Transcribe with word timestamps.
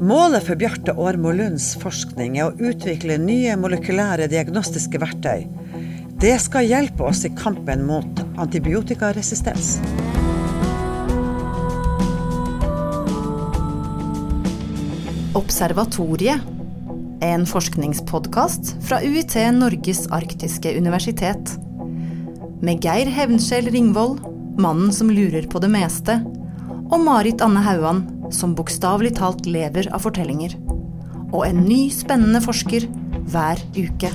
Målet 0.00 0.42
for 0.42 0.58
Bjarte 0.58 0.90
Aarmo 0.98 1.30
Lunds 1.30 1.68
forskning 1.78 2.34
er 2.40 2.48
å 2.48 2.70
utvikle 2.70 3.14
nye 3.22 3.52
molekylære 3.54 4.26
diagnostiske 4.32 4.98
verktøy. 4.98 5.44
Det 6.18 6.32
skal 6.42 6.66
hjelpe 6.66 7.04
oss 7.06 7.20
i 7.28 7.30
kampen 7.38 7.84
mot 7.86 8.22
antibiotikaresistens. 8.42 9.76
Observatoriet. 15.38 16.42
En 17.22 17.46
forskningspodkast 17.46 18.74
fra 18.84 18.98
UiT 18.98 19.38
Norges 19.54 20.08
arktiske 20.10 20.74
universitet. 20.74 21.54
Med 22.64 22.82
Geir 22.82 23.06
Hevnskjell 23.14 23.70
Ringvold, 23.70 24.26
mannen 24.58 24.90
som 24.92 25.14
lurer 25.14 25.46
på 25.46 25.62
det 25.62 25.70
meste, 25.70 26.18
og 26.90 26.98
Marit 27.06 27.40
Anne 27.46 27.62
Hauan, 27.62 28.04
som 28.32 28.54
bokstavelig 28.56 29.16
talt 29.18 29.48
lever 29.48 29.88
av 29.92 30.04
fortellinger. 30.06 30.56
Og 31.34 31.42
en 31.46 31.64
ny, 31.66 31.88
spennende 31.92 32.40
forsker 32.44 32.86
hver 33.32 33.60
uke. 33.76 34.12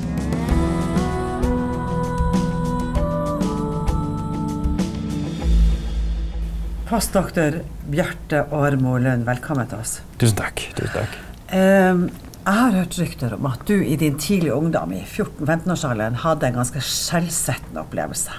Postdoktor 6.89 7.59
Bjarte 7.91 8.47
Årmo 8.55 8.95
Lund, 8.97 9.27
velkommen 9.27 9.69
til 9.69 9.83
oss. 9.83 9.99
Tusen 10.17 10.39
takk. 10.39 10.63
Tusen 10.73 10.95
takk. 10.95 11.19
Eh, 11.53 12.01
jeg 12.49 12.57
har 12.57 12.73
hørt 12.73 12.97
rykter 12.97 13.35
om 13.35 13.45
at 13.45 13.61
du 13.69 13.75
i 13.77 13.97
din 13.99 14.17
tidlige 14.17 14.55
ungdom, 14.55 14.95
i 14.97 15.03
14-15-årsalderen, 15.03 16.17
hadde 16.23 16.47
en 16.47 16.57
ganske 16.57 16.81
skjellsettende 16.81 17.83
opplevelse. 17.83 18.33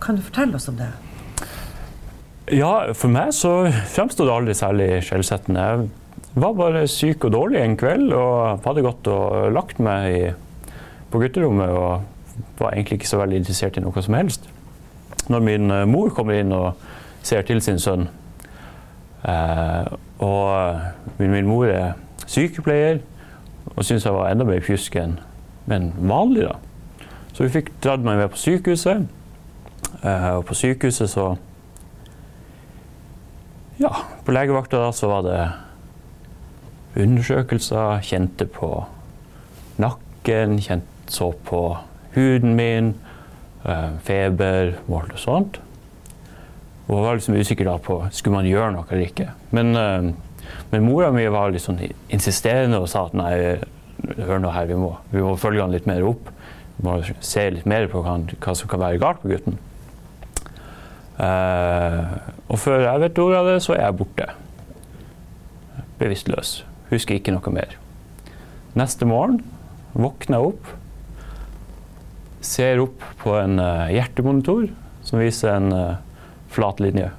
Kan 0.00 0.16
du 0.16 0.24
fortelle 0.24 0.56
oss 0.56 0.70
om 0.72 0.78
det? 0.80 0.88
Ja, 2.50 2.90
for 2.98 3.12
meg 3.14 3.28
så 3.36 3.68
fremsto 3.92 4.24
det 4.26 4.32
aldri 4.34 4.54
særlig 4.58 4.86
skjellsettende. 5.06 5.64
Jeg 6.34 6.42
var 6.42 6.54
bare 6.58 6.80
syk 6.90 7.28
og 7.28 7.34
dårlig 7.36 7.60
en 7.62 7.76
kveld 7.78 8.10
og 8.10 8.64
hadde 8.64 8.82
gått 8.82 9.06
og 9.06 9.52
lagt 9.54 9.78
meg 9.78 10.06
i, 10.10 10.22
på 11.12 11.20
gutterommet 11.22 11.70
og 11.70 12.48
var 12.58 12.72
egentlig 12.74 12.98
ikke 12.98 13.10
så 13.12 13.20
veldig 13.20 13.38
interessert 13.38 13.78
i 13.78 13.82
noe 13.84 14.02
som 14.02 14.16
helst. 14.18 14.48
Når 15.30 15.44
min 15.46 15.70
eh, 15.70 15.86
mor 15.86 16.10
kommer 16.16 16.40
inn 16.40 16.50
og 16.56 16.80
ser 17.22 17.46
til 17.46 17.62
sin 17.62 17.78
sønn, 17.78 18.08
eh, 19.30 19.86
og 20.18 21.20
min, 21.20 21.30
min, 21.30 21.46
mor 21.46 21.70
er 21.70 21.92
sykepleier 22.26 22.98
og 23.76 23.84
syntes 23.84 24.08
jeg 24.08 24.16
var 24.16 24.32
enda 24.32 24.48
mer 24.48 24.64
pjusk 24.64 24.98
enn 24.98 25.20
men 25.70 25.92
vanlig, 26.02 26.48
da. 26.48 27.06
Så 27.30 27.44
vi 27.44 27.54
fikk 27.60 27.70
dratt 27.84 28.02
meg 28.02 28.18
med 28.18 28.32
på 28.34 28.42
sykehuset, 28.42 29.06
eh, 30.02 30.28
og 30.34 30.48
på 30.50 30.58
sykehuset 30.58 31.14
så 31.14 31.28
ja, 33.80 33.90
på 34.24 34.34
legevakta 34.34 34.80
da 34.82 34.92
så 34.94 35.10
var 35.10 35.26
det 35.26 35.40
undersøkelser. 37.00 38.02
Kjente 38.04 38.46
på 38.50 38.72
nakken, 39.80 40.58
kjente, 40.60 40.86
så 41.10 41.32
på 41.46 41.64
huden 42.14 42.56
min. 42.58 42.94
Øh, 43.60 43.98
feber, 44.00 44.72
målte 44.88 45.18
og 45.18 45.20
sånt. 45.20 45.60
Og 46.88 47.04
var 47.04 47.18
liksom 47.18 47.36
usikker 47.36 47.68
da 47.68 47.76
på 47.76 47.98
skulle 48.10 48.38
man 48.38 48.48
gjøre 48.48 48.72
noe 48.72 48.88
eller 48.88 49.04
ikke. 49.04 49.28
Men, 49.52 49.74
øh, 49.76 50.12
men 50.70 50.86
mora 50.86 51.10
mi 51.12 51.26
var 51.28 51.52
litt 51.52 51.64
sånn 51.66 51.82
insisterende 52.08 52.80
og 52.80 52.88
sa 52.88 53.04
at 53.06 53.16
nei, 53.18 53.34
hør 54.16 54.40
nå 54.40 54.52
her, 54.54 54.68
vi 54.70 54.78
må, 54.80 54.94
vi 55.12 55.20
må 55.22 55.36
følge 55.36 55.60
han 55.60 55.74
litt 55.74 55.88
mer 55.90 56.06
opp. 56.08 56.32
Vi 56.78 56.86
må 56.88 56.96
se 57.20 57.50
litt 57.52 57.68
mer 57.68 57.86
på 57.92 58.00
hva, 58.00 58.16
hva 58.40 58.56
som 58.56 58.70
kan 58.70 58.80
være 58.80 59.02
galt 59.02 59.20
på 59.22 59.34
gutten. 59.34 59.60
Uh, 61.20 62.16
og 62.48 62.56
før 62.62 62.86
jeg 62.86 63.00
vet 63.02 63.18
ordet 63.20 63.40
av 63.42 63.48
det, 63.50 63.56
så 63.60 63.74
er 63.74 63.82
jeg 63.84 63.96
borte. 63.98 64.26
Bevisstløs. 66.00 66.52
Husker 66.88 67.18
ikke 67.18 67.34
noe 67.34 67.52
mer. 67.52 67.74
Neste 68.78 69.04
morgen 69.08 69.42
våkner 69.92 70.38
jeg 70.38 70.46
opp, 70.54 70.64
ser 72.40 72.80
opp 72.80 73.04
på 73.20 73.34
en 73.36 73.60
uh, 73.60 73.90
hjertemonitor 73.92 74.70
som 75.04 75.20
viser 75.20 75.52
en 75.52 75.72
uh, 75.74 76.00
flat 76.54 76.80
linje. 76.80 77.10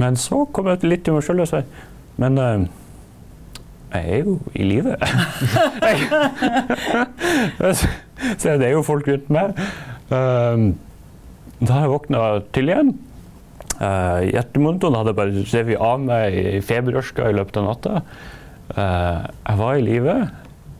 Men 0.00 0.16
så 0.16 0.46
kom 0.54 0.70
jeg 0.70 0.88
litt 0.88 1.04
til 1.04 1.12
meg 1.18 1.24
sjøl 1.26 1.42
og 1.42 1.48
sa 1.50 1.58
Men 2.22 2.38
jeg 3.90 3.98
er 3.98 4.18
jo 4.22 4.38
i 4.54 4.62
live. 4.66 4.94
så 8.40 8.48
det 8.60 8.66
er 8.68 8.74
jo 8.76 8.86
folk 8.86 9.08
rundt 9.10 9.28
meg. 9.34 9.48
Uh, 11.60 11.66
da 11.66 11.82
jeg 11.82 11.92
våkna 11.92 12.24
til 12.54 12.70
igjen. 12.70 12.92
Uh, 13.78 14.24
hjertemonitoren 14.26 14.96
hadde 14.98 15.14
bare 15.14 15.44
revet 15.46 15.78
av 15.82 16.02
meg 16.02 16.34
i 16.34 16.60
feberørska 16.66 17.28
i 17.30 17.36
løpet 17.36 17.60
av 17.60 17.66
natta. 17.68 18.00
Uh, 18.74 19.26
jeg 19.26 19.60
var 19.60 19.78
i 19.78 19.84
live, 19.86 20.16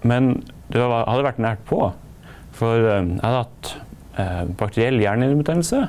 men 0.03 0.33
det 0.71 0.83
var, 0.83 1.07
hadde 1.07 1.27
vært 1.29 1.43
nært 1.43 1.65
på. 1.69 1.81
For 2.59 2.89
uh, 2.89 3.03
jeg 3.03 3.23
hadde 3.23 3.45
hatt 3.45 3.75
bakteriell 4.59 4.97
hjernehinnebetennelse. 4.99 5.85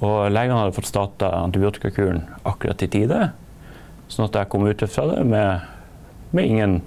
Og 0.00 0.30
legene 0.32 0.56
hadde 0.56 0.72
fått 0.76 0.88
starta 0.88 1.28
antibiotikakuren 1.42 2.22
akkurat 2.48 2.84
i 2.84 2.88
tide. 2.92 3.18
Sånn 4.08 4.28
at 4.28 4.38
jeg 4.40 4.48
kom 4.52 4.64
ut 4.64 4.84
fra 4.88 5.04
det 5.10 5.20
med, 5.28 5.66
med 6.32 6.48
ingen 6.48 6.78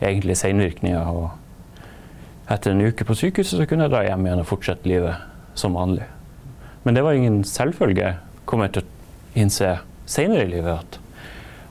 egentlige 0.00 0.40
senvirkninger. 0.40 1.04
Og 1.04 2.48
etter 2.48 2.72
en 2.72 2.80
uke 2.80 3.04
på 3.04 3.18
sykehuset 3.26 3.60
så 3.60 3.68
kunne 3.68 3.88
jeg 3.88 3.92
dra 3.92 4.06
hjem 4.08 4.24
igjen 4.24 4.40
og 4.40 4.48
fortsette 4.48 4.88
livet 4.88 5.20
som 5.60 5.76
vanlig. 5.76 6.08
Men 6.82 6.96
det 6.96 7.04
var 7.04 7.12
ingen 7.12 7.42
selvfølge, 7.44 8.14
kom 8.48 8.64
jeg 8.64 8.74
til 8.74 8.84
å 8.84 9.40
innse 9.40 9.72
senere 10.10 10.46
i 10.46 10.50
livet, 10.50 10.80
at, 10.80 11.00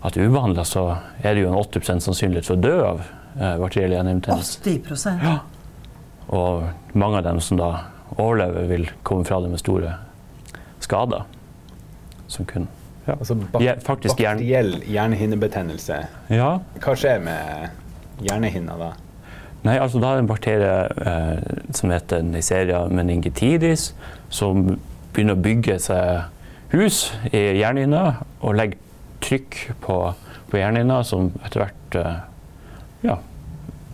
at 0.06 0.18
ubehandla 0.18 0.66
så 0.68 0.86
er 1.24 1.34
det 1.34 1.44
jo 1.44 1.52
en 1.52 1.59
80 1.59 2.03
sannsynlighet 2.06 2.47
for 2.47 2.59
å 2.59 2.64
dø 2.64 2.75
av 2.86 3.02
eh, 3.03 3.56
bakteriell 3.62 3.97
hjernehinnebetennelse. 3.97 4.59
80 4.64 5.24
Ja. 5.25 5.40
Og 6.30 6.94
mange 6.94 7.20
av 7.20 7.25
dem 7.25 7.42
som 7.42 7.58
da 7.58 7.72
overlever, 8.16 8.68
vil 8.70 8.90
komme 9.03 9.25
fra 9.25 9.40
det 9.42 9.50
med 9.50 9.62
store 9.62 9.96
skader. 10.80 11.26
Som 12.30 12.46
kun 12.46 12.68
ja. 13.08 13.16
Altså 13.16 13.34
bak 13.36 13.64
ja, 13.64 13.74
bakteriell 13.81 14.76
hjernehinnebetennelse. 14.86 16.00
Ja. 16.30 16.50
Hva 16.84 16.94
skjer 17.00 17.22
med 17.24 18.22
hjernehinna 18.22 18.76
da? 18.78 18.90
Nei, 19.66 19.76
altså 19.81 20.00
Da 20.00 20.12
er 20.12 20.20
det 20.20 20.24
en 20.24 20.30
bakterie 20.30 20.76
eh, 21.09 21.56
som 21.76 21.91
heter 21.91 22.22
Neisseria 22.24 22.86
meningitidis, 22.94 23.90
som 24.31 24.78
begynner 25.14 25.38
å 25.38 25.44
bygge 25.44 25.78
seg 25.81 26.74
hus 26.74 27.09
i 27.31 27.42
jernhinna 27.59 28.03
og 28.40 28.58
legge 28.58 28.78
trykk 29.25 29.58
på, 29.84 29.97
på 30.52 30.59
jernhinna 30.62 31.02
som 31.08 31.31
etter 31.44 31.64
hvert 31.64 31.97
uh, 32.00 32.20
ja, 33.03 33.18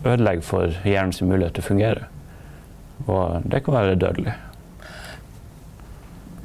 ødelegger 0.04 0.44
for 0.46 0.76
hjernens 0.86 1.22
mulighet 1.24 1.56
til 1.56 1.64
å 1.64 1.70
fungere. 1.70 2.10
Og 3.06 3.46
det 3.48 3.62
kan 3.64 3.76
være 3.76 3.98
dødelig. 4.00 4.36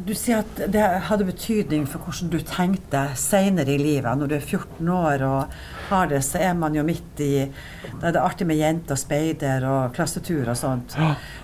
Du 0.01 0.13
sier 0.17 0.41
at 0.41 0.59
det 0.72 0.81
hadde 1.07 1.25
betydning 1.28 1.84
for 1.89 2.01
hvordan 2.06 2.31
du 2.34 2.39
tenkte 2.47 3.03
senere 3.19 3.73
i 3.75 3.79
livet. 3.81 4.17
Når 4.17 4.29
du 4.31 4.35
er 4.38 4.45
14 4.45 4.89
år 4.95 5.23
og 5.28 5.56
har 5.89 6.07
det, 6.09 6.22
så 6.25 6.41
er 6.41 6.56
man 6.57 6.75
jo 6.78 6.85
midt 6.88 7.22
i 7.22 7.34
Da 8.00 8.09
er 8.09 8.16
det 8.16 8.22
artig 8.22 8.47
med 8.50 8.57
jenter, 8.57 8.97
speider 8.97 9.66
og 9.67 9.94
klassetur 9.95 10.50
og 10.50 10.57
sånt. 10.57 10.95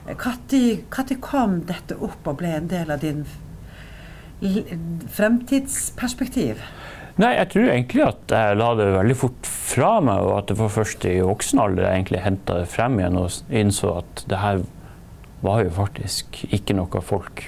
Når 0.08 1.18
kom 1.22 1.60
dette 1.68 1.98
opp 2.00 2.28
og 2.28 2.40
ble 2.40 2.56
en 2.58 2.70
del 2.72 2.94
av 2.94 3.04
din 3.04 3.26
fremtidsperspektiv? 5.18 6.62
Nei, 7.18 7.34
jeg 7.34 7.50
tror 7.50 7.72
egentlig 7.74 8.04
at 8.06 8.34
jeg 8.34 8.58
la 8.60 8.72
det 8.78 8.88
veldig 8.94 9.18
fort 9.18 9.48
fra 9.50 9.96
meg, 10.06 10.22
og 10.22 10.36
at 10.38 10.52
det 10.52 10.58
var 10.60 10.70
først 10.70 11.06
i 11.10 11.16
voksen 11.26 11.62
alder 11.64 11.88
jeg 11.88 12.02
egentlig 12.02 12.26
henta 12.26 12.60
det 12.62 12.70
frem 12.70 13.00
igjen 13.02 13.18
og 13.18 13.54
innså 13.62 13.96
at 14.04 14.26
det 14.30 14.42
her 14.44 14.62
var 15.42 15.64
jo 15.66 15.74
faktisk 15.74 16.44
ikke 16.54 16.78
noe 16.78 17.02
folk 17.06 17.48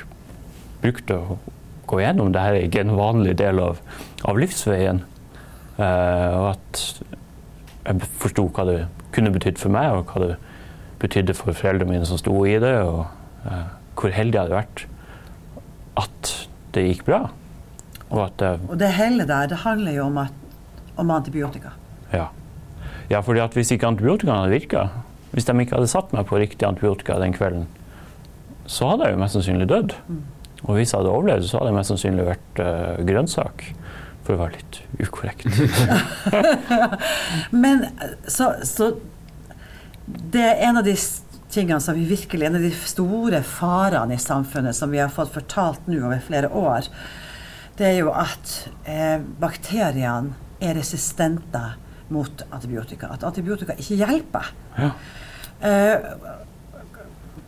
brukte 0.84 1.18
å 1.18 1.40
gå 1.90 2.02
gjennom. 2.04 2.34
Dette 2.34 2.60
er 2.60 2.68
ikke 2.68 2.84
en 2.86 2.98
vanlig 2.98 3.36
del 3.40 3.62
av, 3.64 3.82
av 4.28 4.40
livsveien. 4.40 5.02
Uh, 5.80 6.36
og 6.36 6.46
at 6.52 6.84
jeg 7.88 8.10
forsto 8.22 8.46
hva 8.54 8.66
det 8.68 8.80
kunne 9.16 9.34
betydd 9.34 9.60
for 9.62 9.74
meg, 9.74 9.96
og 9.96 10.12
hva 10.12 10.24
det 10.26 10.38
betydde 11.00 11.36
for 11.38 11.56
foreldrene 11.56 11.96
mine 11.96 12.08
som 12.08 12.20
sto 12.20 12.36
i 12.48 12.58
det, 12.62 12.76
og 12.84 13.06
uh, 13.48 13.68
hvor 14.00 14.14
heldig 14.16 14.38
jeg 14.38 14.46
hadde 14.46 14.58
vært 14.58 14.86
at 16.00 16.34
det 16.76 16.86
gikk 16.86 17.06
bra. 17.08 17.22
Og, 18.10 18.24
at, 18.26 18.44
uh, 18.44 18.70
og 18.70 18.80
det 18.82 18.92
hele 18.98 19.26
der, 19.30 19.50
det 19.52 19.64
handler 19.64 19.96
jo 19.96 20.08
om, 20.10 20.20
at, 20.26 20.36
om 21.00 21.14
antibiotika. 21.16 21.74
Ja. 22.14 22.30
ja, 23.10 23.22
fordi 23.22 23.44
at 23.44 23.56
hvis 23.58 23.72
ikke 23.74 23.90
antibiotika 23.90 24.36
hadde 24.36 24.54
virka, 24.54 24.88
hvis 25.32 25.46
de 25.46 25.56
ikke 25.62 25.78
hadde 25.78 25.92
satt 25.92 26.14
meg 26.16 26.26
på 26.30 26.40
riktig 26.42 26.66
antibiotika 26.66 27.20
den 27.22 27.36
kvelden, 27.36 27.68
så 28.70 28.92
hadde 28.92 29.08
jeg 29.08 29.16
jo 29.16 29.22
mest 29.22 29.38
sannsynlig 29.38 29.70
dødd. 29.70 29.96
Mm. 30.10 30.22
Og 30.66 30.76
hvis 30.76 30.92
jeg 30.92 31.00
hadde 31.00 31.14
overlevd, 31.14 31.48
så 31.48 31.60
hadde 31.60 31.72
jeg 31.72 31.78
mest 31.78 31.94
sannsynlig 31.94 32.26
vært 32.28 32.62
uh, 32.64 32.98
grønnsak. 33.08 33.64
For 34.28 34.36
å 34.36 34.42
være 34.44 34.60
litt 34.60 34.80
ukorrekt. 35.02 35.48
Men 37.64 37.88
så, 38.30 38.52
så, 38.68 38.92
Det 40.06 40.44
er 40.44 40.62
en 40.68 40.82
av 40.82 40.86
de 40.86 40.94
tingene 41.50 41.80
som 41.82 41.98
vi 41.98 42.06
virkelig 42.06 42.46
En 42.46 42.60
av 42.60 42.66
de 42.66 42.70
store 42.92 43.40
farene 43.42 44.14
i 44.14 44.22
samfunnet 44.22 44.78
som 44.78 44.92
vi 44.94 45.02
har 45.02 45.10
fått 45.14 45.34
fortalt 45.34 45.90
nå 45.90 46.04
over 46.04 46.22
flere 46.22 46.52
år, 46.54 46.92
det 47.80 47.88
er 47.88 47.98
jo 48.04 48.12
at 48.14 48.54
eh, 48.92 49.18
bakteriene 49.40 50.36
er 50.60 50.76
resistente 50.78 51.62
mot 52.14 52.44
antibiotika. 52.52 53.10
At 53.16 53.24
antibiotika 53.24 53.78
ikke 53.80 53.98
hjelper. 54.02 54.52
Ja. 54.76 54.92
Eh, 55.64 56.10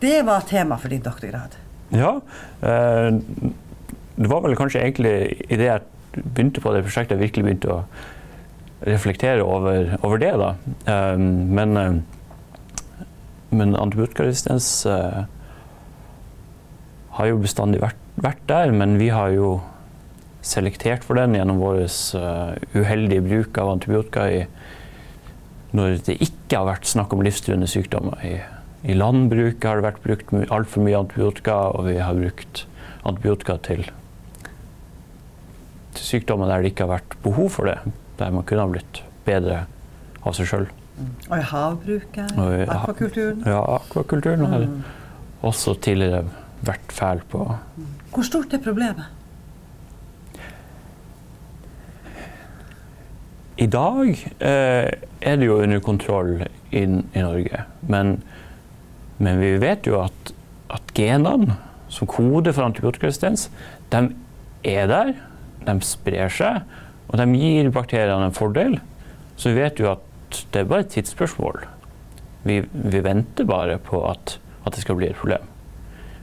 det 0.02 0.22
var 0.26 0.48
tema 0.48 0.78
for 0.80 0.90
din 0.90 1.04
doktorgrad. 1.04 1.61
Ja. 1.92 2.16
Eh, 2.60 3.10
det 4.16 4.30
var 4.30 4.42
vel 4.44 4.56
kanskje 4.56 4.82
egentlig 4.82 5.14
idet 5.48 5.68
jeg 5.68 6.24
begynte 6.24 6.60
på 6.60 6.72
det 6.74 6.84
prosjektet, 6.84 7.16
jeg 7.16 7.26
virkelig 7.26 7.46
begynte 7.46 7.72
å 7.72 7.82
reflektere 8.88 9.44
over, 9.44 9.94
over 10.02 10.20
det. 10.20 10.32
da. 10.40 10.50
Eh, 10.88 11.18
men, 11.18 11.76
eh, 11.76 13.06
men 13.52 13.76
antibiotikaresistens 13.76 14.86
har 17.12 17.28
jo 17.28 17.42
bestandig 17.42 17.82
vært, 17.82 18.00
vært, 18.16 18.40
der, 18.48 18.72
men 18.72 18.96
vi 19.00 19.10
har 19.12 19.34
jo 19.34 19.58
selektert 20.42 21.04
for 21.06 21.20
den 21.20 21.36
gjennom 21.36 21.60
vår 21.62 21.84
uh, 22.18 22.56
uheldige 22.74 23.22
bruk 23.22 23.58
av 23.60 23.74
antibiotika 23.76 24.24
i, 24.32 24.40
når 25.76 26.00
det 26.08 26.16
ikke 26.24 26.58
har 26.58 26.66
vært 26.72 26.88
snakk 26.88 27.12
om 27.14 27.22
livstruende 27.22 27.68
sykdommer. 27.70 28.18
I, 28.26 28.40
i 28.82 28.94
landbruket 28.96 29.64
har 29.68 29.78
det 29.78 29.86
vært 29.86 30.02
brukt 30.02 30.32
altfor 30.50 30.82
mye 30.82 30.98
antibiotika, 31.04 31.56
og 31.76 31.86
vi 31.86 31.98
har 32.02 32.18
brukt 32.18 32.64
antibiotika 33.06 33.56
til, 33.62 33.84
til, 35.94 36.02
sykdommer 36.02 36.50
der 36.50 36.64
det 36.64 36.72
ikke 36.72 36.88
har 36.88 36.96
vært 36.96 37.16
behov 37.22 37.50
for 37.58 37.70
det. 37.70 37.78
Der 38.18 38.34
man 38.34 38.46
kunne 38.46 38.66
ha 38.66 38.72
blitt 38.74 39.02
bedre 39.26 39.64
av 40.22 40.34
seg 40.38 40.50
sjøl. 40.50 40.68
Og 41.30 41.36
i 41.38 41.46
havbruket? 41.46 42.34
i 42.36 42.66
akvakulturen? 42.68 43.42
Ja, 43.46 43.62
akvakulturen 43.78 44.46
har 44.50 44.66
mm. 44.68 44.78
også 45.46 45.74
tidligere 45.82 46.26
vært 46.66 46.94
fæl 46.94 47.22
på. 47.30 47.46
Hvor 48.12 48.26
stort 48.26 48.54
er 48.54 48.62
problemet? 48.62 49.08
I 53.62 53.66
dag 53.66 54.08
eh, 54.40 54.90
er 55.20 55.36
det 55.38 55.46
jo 55.46 55.60
under 55.62 55.80
kontroll 55.84 56.40
i, 56.72 56.82
i 56.82 57.22
Norge. 57.22 57.64
Men, 57.88 58.16
men, 59.22 59.40
vi 59.40 59.54
vet 59.62 59.86
jo 59.86 60.00
at, 60.02 60.32
at 60.72 60.94
genene 60.96 61.56
som 61.92 62.08
kode 62.10 62.52
for 62.54 62.66
antibiotikaresistens, 62.66 63.48
de 63.92 64.08
er 64.66 64.88
der, 64.90 65.12
de 65.66 65.76
sprer 65.84 66.32
seg, 66.32 66.62
og 67.10 67.20
de 67.20 67.26
gir 67.36 67.68
bakteriene 67.74 68.30
en 68.30 68.36
fordel. 68.36 68.78
Så 69.36 69.52
vi 69.52 69.62
vet 69.62 69.80
jo 69.80 69.92
at 69.92 70.42
det 70.52 70.62
er 70.62 70.68
bare 70.68 70.86
et 70.86 70.92
tidsspørsmål. 70.94 71.66
Vi, 72.48 72.62
vi 72.72 73.02
venter 73.04 73.46
bare 73.46 73.76
på 73.82 74.00
at, 74.08 74.38
at 74.64 74.74
det 74.74 74.84
skal 74.84 74.98
bli 74.98 75.10
et 75.10 75.18
problem. 75.18 75.44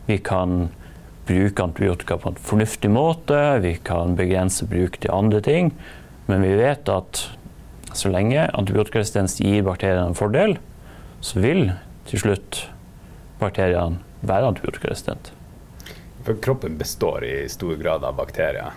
Vi 0.09 0.17
kan 0.25 0.71
bruke 1.29 1.63
antibiotika 1.63 2.17
på 2.17 2.31
en 2.31 2.41
fornuftig 2.41 2.89
måte, 2.91 3.37
vi 3.61 3.75
kan 3.85 4.17
begrense 4.17 4.65
bruk 4.67 4.97
til 4.97 5.13
andre 5.13 5.43
ting. 5.45 5.69
Men 6.29 6.41
vi 6.45 6.55
vet 6.57 6.89
at 6.89 7.21
så 7.93 8.09
lenge 8.09 8.47
antibiotikaresistens 8.57 9.37
gir 9.41 9.63
bakteriene 9.65 10.09
en 10.09 10.17
fordel, 10.17 10.57
så 11.21 11.41
vil 11.41 11.69
til 12.09 12.23
slutt 12.23 12.63
bakteriene 13.39 13.97
være 14.21 14.47
antibiotikaresistente. 14.51 15.31
For 16.27 16.35
kroppen 16.43 16.77
består 16.77 17.23
i 17.23 17.49
stor 17.49 17.75
grad 17.79 18.03
av 18.03 18.15
bakterier, 18.19 18.71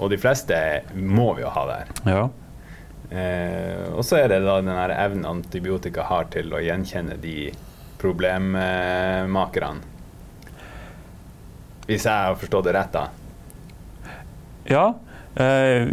og 0.00 0.10
de 0.12 0.18
fleste 0.20 0.56
må 0.94 1.34
vi 1.36 1.42
jo 1.44 1.50
ha 1.52 1.64
der. 1.68 1.84
Ja. 2.08 2.28
Eh, 3.10 3.84
og 3.92 4.02
så 4.04 4.16
er 4.22 4.28
det 4.32 4.40
da 4.46 4.60
den 4.64 4.72
evnen 4.90 5.28
antibiotika 5.28 6.02
har 6.08 6.24
til 6.32 6.52
å 6.52 6.62
gjenkjenne 6.64 7.16
de 7.22 7.52
problemmakerne 8.00 9.80
hvis 11.86 12.02
jeg 12.02 12.10
har 12.10 12.38
forstått 12.38 12.66
det 12.66 12.72
rett, 12.74 12.96
da? 12.96 13.04
Ja. 14.66 14.86
Eh, 15.38 15.92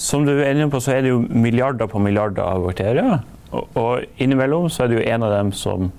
som 0.00 0.24
du 0.24 0.32
er 0.32 0.54
enig 0.54 0.70
på, 0.72 0.80
så 0.80 0.94
er 0.94 1.04
det 1.04 1.12
jo 1.12 1.20
milliarder 1.20 1.90
på 1.90 2.00
milliarder 2.00 2.46
av 2.46 2.64
bakterier. 2.64 3.18
Og, 3.50 3.76
og 3.76 4.22
innimellom 4.22 4.70
så 4.72 4.84
er 4.84 4.90
det 4.90 4.98
jo 4.98 5.04
en 5.12 5.26
av 5.26 5.34
dem 5.34 5.52
som 5.52 5.90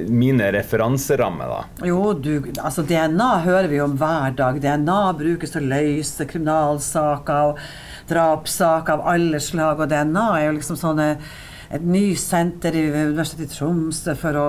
mine 0.09 0.51
referanserammer, 0.53 1.53
da. 1.53 1.87
Jo, 1.89 2.13
du, 2.13 2.35
altså 2.57 2.85
DNA 2.87 3.31
hører 3.47 3.71
vi 3.71 3.81
om 3.85 3.97
hver 4.01 4.35
dag. 4.39 4.61
DNA 4.63 5.01
brukes 5.19 5.55
til 5.55 5.65
å 5.65 5.73
løse 5.75 6.27
kriminalsaker 6.31 7.53
og 7.53 7.63
drapssaker 8.11 8.99
av 8.99 9.07
alle 9.15 9.41
slag. 9.43 9.81
Og 9.81 9.93
DNA 9.93 10.27
er 10.39 10.49
jo 10.49 10.59
liksom 10.59 10.81
sånn 10.81 11.01
et 11.03 11.87
ny 11.87 12.13
senter 12.21 12.77
i 12.77 12.89
Universitetet 12.91 13.49
i 13.49 13.55
Tromsø 13.57 14.17
for 14.19 14.41
å 14.41 14.49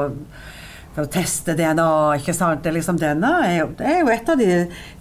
for 0.93 1.07
å 1.07 1.09
teste 1.09 1.55
DNA. 1.57 1.87
ikke 2.19 2.35
sant? 2.37 2.61
Det, 2.63 2.73
liksom, 2.75 2.99
DNA 3.01 3.31
er 3.47 3.55
jo, 3.57 3.69
det 3.79 3.87
er 3.89 3.99
jo 4.03 4.11
et 4.13 4.29
av 4.29 4.37
de 4.37 4.49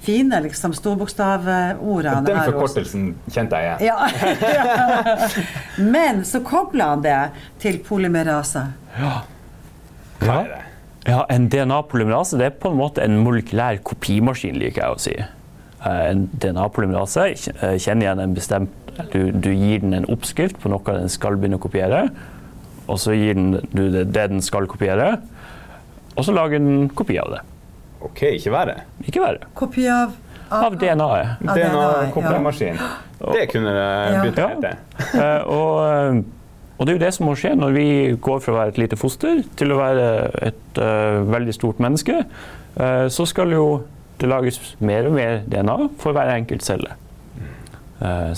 fine 0.01 0.41
liksom, 0.47 0.73
storbokstavordene. 0.77 2.23
Den 2.29 2.41
forkortelsen 2.49 3.11
kjente 3.29 3.61
jeg 3.61 3.77
igjen. 3.77 3.83
Ja. 3.93 5.29
Men 5.77 6.25
så 6.29 6.41
kobler 6.45 6.95
han 6.95 7.05
det 7.05 7.21
til 7.63 7.79
polymerase. 7.85 8.65
Ja. 8.97 9.15
Ja. 10.27 10.61
ja 11.09 11.23
en 11.33 11.49
DNA-polymerase 11.53 12.41
det 12.41 12.49
er 12.49 12.59
på 12.63 12.73
en 12.73 12.79
måte 12.81 13.05
en 13.05 13.21
molekylær 13.25 13.81
kopimaskin, 13.87 14.59
liker 14.62 14.85
jeg 14.85 14.97
å 14.97 15.00
si. 15.02 15.17
Eh, 15.19 16.05
en 16.11 16.29
DNA-polymerase 16.33 17.29
eh, 17.33 17.76
kjenner 17.83 18.09
igjen 18.09 18.25
en 18.26 18.38
bestemt 18.38 18.79
du, 19.14 19.33
du, 19.33 19.49
gir 19.57 19.81
den 19.81 19.97
en 19.97 20.07
oppskrift 20.12 20.59
på 20.61 20.69
noe 20.69 20.97
den 20.99 21.09
skal 21.09 21.38
begynne 21.41 21.57
å 21.57 21.62
kopiere, 21.62 22.05
og 22.85 22.99
så 23.00 23.14
gir 23.17 23.38
den 23.38 23.55
du 23.73 23.87
det, 23.88 24.11
det 24.12 24.26
den 24.35 24.43
skal 24.45 24.69
kopiere 24.69 25.14
og 26.12 26.26
så 26.26 26.35
lager 26.37 26.61
den 26.61 26.91
kopi 26.93 27.17
av 27.21 27.31
det. 27.33 27.41
Ok, 28.02 28.21
ikke 28.37 28.52
verre. 28.52 28.76
Ikke 29.07 29.23
verre. 29.23 29.49
Kopi 29.57 29.87
av 29.88 30.19
av 30.52 30.75
DNA-et. 30.76 31.41
DNA-kopimaskin. 31.41 32.76
Ja. 33.23 33.33
Det 33.33 33.47
kunne 33.49 33.73
det 33.73 34.19
begynt 34.19 34.41
å 34.43 34.49
hete. 34.50 34.73
Uh, 36.83 36.83
og, 36.83 36.87
det 36.87 36.93
er 36.93 36.99
jo 36.99 37.05
det 37.05 37.12
som 37.15 37.29
må 37.29 37.37
skje 37.39 37.55
når 37.59 37.77
vi 37.77 37.87
går 38.23 38.43
fra 38.43 38.55
å 38.55 38.59
være 38.59 38.75
et 38.75 38.83
lite 38.83 38.99
foster 38.99 39.43
til 39.59 39.73
å 39.73 39.79
være 39.79 40.09
et 40.49 40.81
uh, 40.83 41.23
veldig 41.31 41.55
stort 41.55 41.83
menneske. 41.83 42.25
Uh, 42.75 43.07
så 43.12 43.27
skal 43.29 43.55
jo 43.55 43.67
det 44.19 44.31
lages 44.31 44.59
mer 44.83 45.09
og 45.09 45.17
mer 45.17 45.41
DNA 45.51 45.79
for 46.03 46.15
hver 46.15 46.35
enkelt 46.35 46.62
celle. 46.62 46.99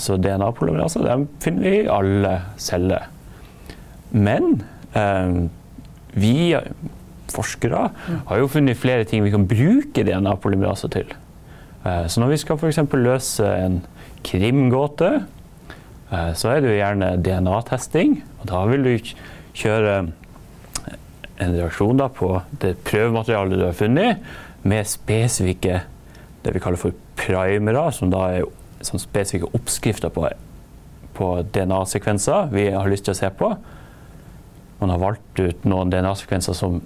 så 0.01 0.15
DNA-polymeraser 0.21 1.25
finner 1.41 1.63
vi 1.65 1.73
i 1.83 1.89
alle 1.89 2.31
celler. 2.61 3.07
Men 4.13 4.63
vi 6.13 6.55
forskere 7.33 7.83
har 8.29 8.39
jo 8.39 8.49
funnet 8.49 8.77
flere 8.77 9.05
ting 9.05 9.23
vi 9.25 9.33
kan 9.33 9.45
bruke 9.45 10.05
DNA-polymeraser 10.05 10.89
til. 10.93 11.13
Så 11.83 12.21
når 12.21 12.33
vi 12.33 12.41
skal 12.41 12.57
f.eks. 12.57 12.81
løse 12.93 13.45
en 13.45 13.79
krimgåte, 14.25 15.11
så 16.09 16.51
er 16.51 16.61
det 16.61 16.69
jo 16.71 16.77
gjerne 16.77 17.15
DNA-testing. 17.25 18.19
Og 18.41 18.47
da 18.51 18.61
vil 18.69 18.85
du 18.85 19.13
kjøre 19.57 19.95
en 21.41 21.55
reaksjon 21.57 22.03
på 22.15 22.29
det 22.61 22.75
prøvematerialet 22.87 23.59
du 23.59 23.65
har 23.67 23.77
funnet, 23.77 24.23
med 24.65 24.87
spesifikke 24.89 25.81
det 26.45 26.53
vi 26.53 26.61
kaller 26.61 26.79
for 26.79 26.95
primere, 27.17 27.87
som 27.93 28.11
da 28.13 28.27
er 28.35 28.45
sånn 28.85 29.01
spesifikke 29.01 29.49
oppskrifter 29.57 30.13
på, 30.13 30.27
på 31.17 31.29
DNA-sekvenser 31.55 32.51
vi 32.53 32.67
har 32.73 32.89
lyst 32.91 33.07
til 33.07 33.15
å 33.15 33.19
se 33.19 33.31
på. 33.33 33.51
Man 34.81 34.91
har 34.93 35.01
valgt 35.01 35.41
ut 35.41 35.65
noen 35.65 35.93
DNA-sekvenser 35.93 36.57
som 36.57 36.81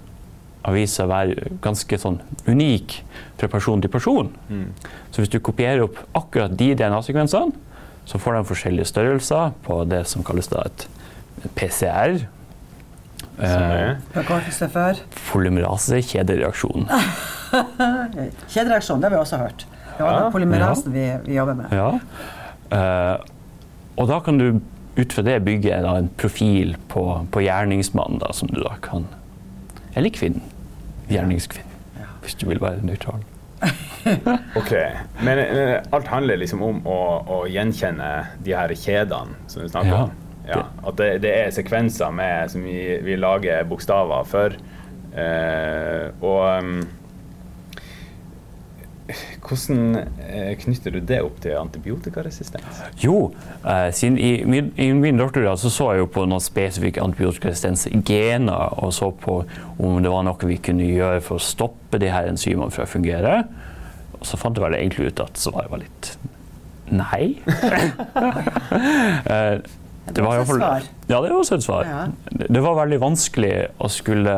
har 0.64 0.76
vist 0.76 0.96
seg 0.96 1.08
å 1.08 1.12
være 1.12 1.52
ganske 1.64 1.98
sånn 2.00 2.18
unik 2.48 2.98
fra 3.40 3.48
person 3.52 3.80
til 3.80 3.92
person. 3.92 4.28
Mm. 4.48 4.68
Så 5.12 5.22
hvis 5.22 5.32
du 5.32 5.40
kopierer 5.44 5.86
opp 5.86 6.00
akkurat 6.16 6.56
de 6.56 6.72
DNA-sekvensene, 6.76 7.68
så 8.10 8.18
får 8.18 8.34
de 8.40 8.44
forskjellige 8.48 8.88
størrelser 8.90 9.52
på 9.66 9.80
det 9.90 10.02
som 10.10 10.24
kalles 10.26 10.48
da 10.50 10.64
et 10.66 10.86
PCR. 11.56 12.18
Som 13.40 13.62
Eh, 13.62 13.72
er 13.72 14.00
Forkortelse 14.12 14.66
for 14.72 14.98
Polymerase-kjedereaksjon. 15.30 16.88
kjedereaksjon, 18.52 19.00
det 19.00 19.08
har 19.08 19.14
vi 19.14 19.20
også 19.20 19.38
hørt. 19.40 19.64
Det 19.96 20.04
var 20.04 20.12
Ja. 20.12 20.20
den 20.24 20.32
polymerasen 20.32 20.92
vi, 20.92 21.06
vi 21.26 21.34
jobber 21.38 21.54
med. 21.54 21.72
Ja. 21.72 21.88
Eh, 22.70 23.16
og 23.96 24.08
da 24.08 24.18
kan 24.24 24.38
du 24.38 24.60
ut 24.96 25.12
fra 25.12 25.22
det 25.22 25.38
bygge 25.44 25.80
da, 25.84 25.94
en 26.00 26.08
profil 26.20 26.76
på, 26.88 27.04
på 27.32 27.42
gjerningsmannen, 27.44 28.18
da, 28.20 28.32
som 28.36 28.48
du 28.48 28.60
da 28.62 28.74
kan 28.82 29.06
Eller 29.96 30.10
kvinnen. 30.14 30.42
Gjerningskvinnen, 31.10 31.66
Ja. 31.98 32.06
hvis 32.22 32.34
du 32.38 32.46
vil 32.46 32.60
være 32.62 32.82
nøytral. 32.86 33.22
Ok, 34.60 34.72
men 35.20 35.38
eh, 35.38 35.76
alt 35.92 36.08
handler 36.08 36.40
liksom 36.40 36.62
om 36.64 36.78
å, 36.88 36.98
å 37.28 37.38
gjenkjenne 37.52 38.08
de 38.44 38.54
her 38.56 38.72
kjedene 38.72 39.36
som 39.50 39.62
du 39.62 39.68
snakker 39.68 39.92
Ja, 39.92 40.02
om. 40.06 40.14
Ja, 40.48 40.62
at 40.88 40.96
det, 40.98 41.10
det 41.22 41.30
er 41.36 41.52
sekvenser 41.54 42.10
med, 42.14 42.50
som 42.50 42.64
vi, 42.64 42.80
vi 43.04 43.18
lager 43.20 43.66
bokstaver 43.70 44.24
for. 44.26 44.56
Eh, 45.14 46.08
og 46.24 46.64
um, 46.64 46.80
hvordan 49.46 49.96
eh, 50.26 50.52
knytter 50.60 50.94
du 50.96 51.00
det 51.06 51.20
opp 51.24 51.40
til 51.44 51.56
antibiotikaresistens? 51.58 52.80
Jo, 53.02 53.32
eh, 53.64 53.88
siden 53.96 54.18
i 54.18 54.30
min, 54.48 54.72
i 54.80 54.90
min 54.96 55.20
doktorgrad 55.20 55.60
så, 55.62 55.70
så 55.72 55.90
jeg 55.94 56.04
jo 56.04 56.10
på 56.14 56.24
noen 56.30 56.42
spesifikke 56.44 57.02
antibiotikaresistensgener 57.04 58.78
og 58.82 58.92
så 58.96 59.10
på 59.22 59.40
om 59.80 60.00
det 60.04 60.12
var 60.12 60.26
noe 60.26 60.50
vi 60.50 60.58
kunne 60.62 60.86
gjøre 60.88 61.20
for 61.24 61.40
å 61.40 61.44
stoppe 61.44 62.00
de 62.02 62.10
her 62.12 62.28
enzymene 62.30 62.70
fra 62.74 62.84
å 62.86 62.90
fungere. 62.90 63.34
Og 64.20 64.26
så 64.28 64.36
fant 64.40 64.56
jeg 64.58 64.64
vel 64.66 64.76
egentlig 64.78 65.10
ut 65.12 65.22
at 65.24 65.40
svaret 65.40 65.70
var 65.72 65.82
litt 65.84 66.14
nei. 66.90 67.36
Eh, 69.30 69.58
Det 70.10 70.22
var 70.24 70.40
iallfall. 70.40 70.62
Ja, 71.06 71.20
det 71.22 71.28
var 71.30 71.36
også 71.38 71.54
et 71.58 71.62
svar. 71.62 71.86
Det 72.32 72.48
det 72.50 72.62
var 72.64 72.74
veldig 72.80 72.98
vanskelig 73.02 73.52
å 73.78 73.88
skulle 73.92 74.34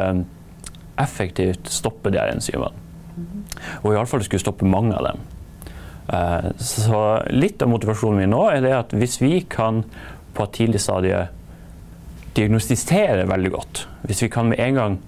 effektivt 1.01 1.71
stoppe 1.73 2.11
de 2.13 2.21
her 2.21 2.33
enzymene. 2.35 2.75
Og 3.83 3.93
iallfall 3.95 4.25
skulle 4.27 4.43
stoppe 4.43 4.69
mange 4.69 4.97
av 4.97 5.11
dem. 5.11 5.23
Eh, 6.13 6.51
Så 6.59 7.03
litt 7.31 7.63
av 7.63 7.71
motivasjonen 7.73 8.23
min 8.23 8.35
nå 8.35 8.43
er 8.51 8.61
det 8.65 8.75
at 8.77 8.93
hvis 8.97 9.21
vi 9.23 9.41
kan 9.49 9.85
på 10.35 10.45
et 10.47 10.53
tidlig 10.57 10.81
stadie 10.81 11.27
diagnostisere 12.35 13.27
veldig 13.29 13.51
godt, 13.53 13.87
hvis 14.09 14.23
vi 14.25 14.31
kan 14.33 14.49
med 14.49 14.61
en 14.61 14.79
gang 14.79 14.99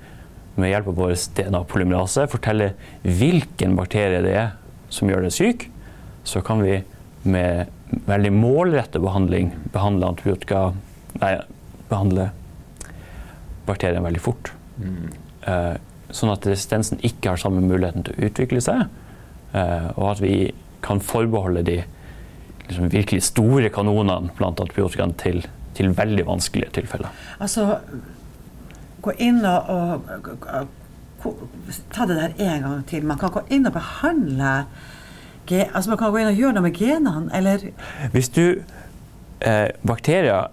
med 0.57 0.71
hjelp 0.71 0.91
av 0.93 0.99
vår 1.01 1.15
DNA-polymerase 1.39 2.27
fortelle 2.31 2.75
hvilken 3.03 3.75
bakterie 3.79 4.21
det 4.23 4.35
er 4.39 4.53
som 4.93 5.09
gjør 5.11 5.25
deg 5.27 5.35
syk, 5.35 5.65
så 6.25 6.43
kan 6.45 6.61
vi 6.63 6.83
med 7.25 7.73
veldig 8.07 8.33
målrettet 8.35 9.03
behandling 9.03 9.53
behandle 9.73 10.13
antibiotika 10.13 10.73
Nei, 11.15 11.37
behandle 11.87 12.25
bakterien 13.69 14.03
veldig 14.03 14.21
fort. 14.21 14.49
Eh, 15.47 15.77
sånn 16.11 16.33
at 16.33 16.47
resistensen 16.49 17.01
ikke 17.07 17.33
har 17.33 17.41
samme 17.41 17.63
muligheten 17.65 18.05
til 18.07 18.17
å 18.17 18.29
utvikle 18.29 18.63
seg, 18.65 18.87
eh, 19.55 19.89
og 19.97 20.09
at 20.13 20.23
vi 20.25 20.37
kan 20.85 21.01
forbeholde 21.01 21.65
de 21.67 21.79
liksom, 22.69 22.91
virkelig 22.93 23.25
store 23.31 23.71
kanonene 23.73 24.35
blant 24.39 24.61
antibiotikaene 24.61 25.17
til, 25.21 25.45
til 25.77 25.95
veldig 25.97 26.27
vanskelige 26.29 26.75
tilfeller. 26.81 27.15
Altså, 27.39 27.79
gå 29.05 29.15
inn 29.25 29.45
og, 29.45 29.71
og, 29.71 30.33
og, 30.45 30.81
Ta 31.89 32.05
det 32.05 32.19
der 32.19 32.33
en 32.37 32.63
gang 32.63 32.81
til. 32.85 33.05
Man 33.09 33.17
kan 33.17 33.31
gå 33.33 33.41
inn 33.57 33.65
og 33.65 33.73
behandle 33.73 34.67
ge, 35.49 35.63
altså 35.73 35.95
Man 35.95 35.99
kan 35.99 36.11
gå 36.13 36.21
inn 36.21 36.29
og 36.29 36.37
gjøre 36.37 36.57
noe 36.59 36.67
med 36.67 36.77
genene, 36.77 37.31
eller 37.33 37.63
Hvis 38.13 38.29
du 38.29 38.61
eh, 39.41 39.71
Bakterier 39.81 40.51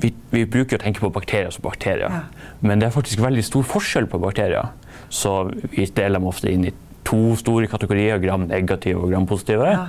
vi, 0.00 0.12
vi 0.32 0.44
bruker 0.48 0.78
å 0.78 0.82
tenke 0.82 1.02
på 1.02 1.12
bakterier 1.14 1.52
som 1.54 1.64
bakterier, 1.64 2.10
Ja. 2.10 2.22
men 2.60 2.80
det 2.80 2.88
er 2.88 2.94
faktisk 2.94 3.20
veldig 3.22 3.44
stor 3.46 3.66
forskjell 3.68 4.08
på 4.10 4.20
bakterier. 4.22 4.72
Så 5.10 5.50
vi 5.72 5.86
deler 5.86 6.18
dem 6.18 6.28
ofte 6.30 6.50
inn 6.52 6.68
i 6.68 6.74
to 7.04 7.34
store 7.36 7.68
kategorier, 7.70 8.20
gram-negative 8.22 9.00
og 9.00 9.10
gram-positive. 9.10 9.70
Ja. 9.74 9.88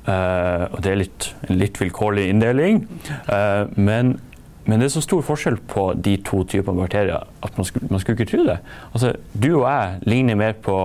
Uh, 0.00 0.64
og 0.72 0.80
det 0.82 0.90
er 0.90 0.98
litt, 1.02 1.28
en 1.48 1.58
litt 1.60 1.78
vilkårlig 1.80 2.26
inndeling. 2.32 2.82
Uh, 3.28 3.68
men, 3.76 4.14
men 4.64 4.80
det 4.80 4.88
er 4.88 4.94
så 4.96 5.04
stor 5.04 5.22
forskjell 5.24 5.60
på 5.70 5.90
de 5.94 6.16
to 6.26 6.42
typene 6.48 6.80
bakterier 6.80 7.28
at 7.44 7.60
man 7.60 7.68
skulle, 7.68 7.90
man 7.92 8.02
skulle 8.02 8.18
ikke 8.18 8.30
tro 8.32 8.46
det. 8.48 8.58
Altså, 8.90 9.14
du 9.32 9.50
og 9.60 9.68
jeg 9.68 10.00
ligner 10.08 10.40
mer 10.40 10.56
på, 10.64 10.76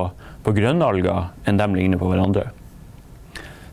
på 0.45 0.55
grønnalger 0.55 1.31
enn 1.47 1.59
de 1.61 1.69
ligner 1.75 2.01
på 2.01 2.11
hverandre. 2.11 2.49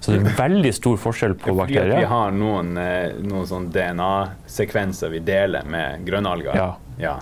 Så 0.02 0.11
det 0.16 0.18
er 0.26 0.35
veldig 0.35 0.73
stor 0.75 0.97
forskjell 0.99 1.37
på 1.38 1.54
bakterier. 1.54 2.00
vi 2.02 2.09
har 2.11 2.32
noen, 2.35 2.73
eh, 2.78 3.12
noen 3.23 3.47
sånn 3.47 3.68
DNA-sekvenser 3.71 5.12
vi 5.14 5.21
deler 5.23 5.62
med 5.71 6.02
grønnalger. 6.09 6.56
Ja. 6.59 6.73
Ja. 6.99 7.16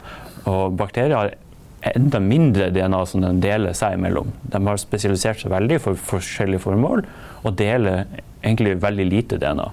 Og 0.49 0.73
bakterier 0.81 1.15
har 1.19 1.35
enda 1.95 2.21
mindre 2.21 2.71
DNA 2.73 3.03
som 3.09 3.21
de 3.25 3.35
deler 3.41 3.77
seg 3.77 3.99
imellom. 3.99 4.33
De 4.43 4.61
har 4.67 4.81
spesialisert 4.81 5.41
seg 5.45 5.53
veldig 5.53 5.79
for 5.85 5.95
forskjellige 5.95 6.65
formål 6.65 7.05
og 7.45 7.55
deler 7.57 8.07
egentlig 8.43 8.79
veldig 8.81 9.07
lite 9.09 9.39
DNA 9.41 9.69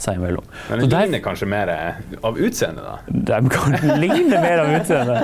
seg 0.00 0.16
imellom. 0.16 0.44
Men 0.70 0.80
de 0.80 0.88
ligner 0.88 1.20
kanskje 1.20 1.46
mer 1.50 1.70
av 2.24 2.38
utseende, 2.40 2.80
da. 2.80 2.94
De 3.08 3.50
kan 3.52 3.74
ligne 4.00 4.40
mer 4.40 4.62
av 4.62 4.70
utseende. 4.78 5.18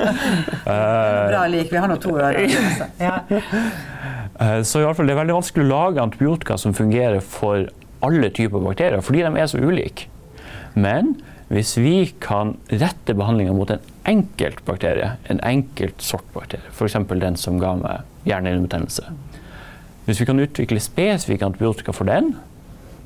uh, 0.66 1.30
Bra 1.30 1.46
lik. 1.48 1.70
Vi 1.72 1.80
har 1.80 1.88
nå 1.88 1.96
to 2.02 2.18
ører. 2.18 2.50
Ja. 3.00 3.22
Eh, 4.40 4.60
så 4.66 4.80
i 4.80 4.84
alle 4.84 4.96
fall, 4.98 5.08
det 5.08 5.14
er 5.16 5.22
veldig 5.22 5.38
vanskelig 5.38 5.66
å 5.66 5.70
lage 5.70 6.04
antibiotika 6.04 6.58
som 6.60 6.76
fungerer 6.76 7.20
for 7.24 7.68
alle 8.04 8.30
typer 8.32 8.62
bakterier, 8.64 9.02
fordi 9.04 9.24
de 9.26 9.32
er 9.36 9.50
så 9.50 9.60
ulike. 9.60 10.08
Men 10.74 11.16
hvis 11.50 11.74
vi 11.80 12.12
kan 12.22 12.54
rette 12.70 13.14
behandlinga 13.18 13.54
mot 13.56 13.70
en 13.74 13.82
enkelt 14.08 14.62
bakterie, 14.68 15.16
en 15.32 15.40
enkelt 15.42 16.02
sort 16.02 16.28
bakterie, 16.34 16.70
f.eks. 16.70 16.94
den 17.10 17.38
som 17.40 17.58
ga 17.58 17.74
meg 17.80 18.06
hjernehinnebetennelse 18.28 19.08
Hvis 20.06 20.20
vi 20.20 20.26
kan 20.28 20.42
utvikle 20.42 20.82
spesifikke 20.82 21.46
antibiotika 21.46 21.92
for 21.94 22.08
den, 22.08 22.36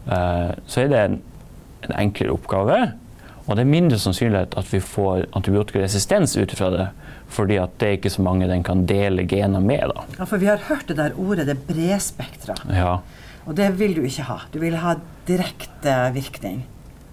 eh, 0.06 0.52
så 0.66 0.84
er 0.84 0.92
det 0.92 1.00
en, 1.00 1.16
en 1.88 1.96
enklere 1.98 2.32
oppgave. 2.36 2.78
Og 3.44 3.56
det 3.56 3.64
er 3.64 3.72
mindre 3.72 3.98
sannsynlighet 4.00 4.54
at 4.56 4.70
vi 4.72 4.80
får 4.80 5.26
antibiotikaresistens 5.36 6.36
ut 6.36 6.52
ifra 6.52 6.70
det, 6.72 6.86
fordi 7.34 7.58
at 7.60 7.74
det 7.80 7.88
er 7.88 7.96
ikke 7.98 8.12
så 8.14 8.22
mange 8.24 8.48
den 8.50 8.62
kan 8.66 8.84
dele 8.88 9.26
gener 9.28 9.62
med. 9.64 9.90
Da. 9.90 10.04
Ja, 10.20 10.28
for 10.30 10.42
vi 10.42 10.48
har 10.50 10.62
hørt 10.68 10.86
det 10.90 10.98
der 11.00 11.16
ordet, 11.18 11.48
det 11.50 11.58
bredspektra. 11.66 12.56
Ja. 12.70 12.98
Og 13.44 13.56
det 13.58 13.68
vil 13.78 13.96
du 13.98 14.04
ikke 14.06 14.26
ha. 14.30 14.38
Du 14.54 14.60
vil 14.62 14.78
ha 14.80 14.96
direkte 15.28 15.96
virkning. 16.14 16.64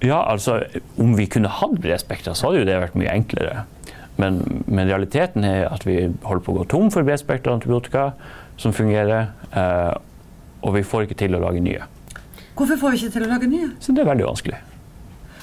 ja, 0.01 0.17
altså 0.25 0.63
om 0.97 1.13
vi 1.17 1.27
kunne 1.29 1.49
hatt 1.51 1.75
bredspektra, 1.81 2.33
så 2.33 2.49
hadde 2.49 2.63
jo 2.63 2.69
det 2.69 2.79
vært 2.81 2.95
mye 2.97 3.11
enklere. 3.13 3.65
Men, 4.17 4.39
men 4.65 4.89
realiteten 4.89 5.45
er 5.45 5.67
at 5.69 5.85
vi 5.85 5.97
holder 6.23 6.45
på 6.45 6.53
å 6.53 6.57
gå 6.61 6.65
tom 6.71 6.89
for 6.93 7.05
bredspektra 7.05 7.53
antibiotika 7.53 8.11
som 8.61 8.73
fungerer, 8.73 9.29
eh, 9.53 9.93
og 10.61 10.75
vi 10.75 10.83
får 10.85 11.05
ikke 11.07 11.19
til 11.21 11.37
å 11.37 11.41
lage 11.41 11.61
nye. 11.63 11.85
Hvorfor 12.57 12.77
får 12.81 12.93
vi 12.93 13.01
ikke 13.01 13.15
til 13.15 13.25
å 13.25 13.31
lage 13.31 13.49
nye? 13.49 13.71
Så 13.81 13.95
det 13.95 14.03
er 14.03 14.09
veldig 14.11 14.27
vanskelig. 14.27 14.59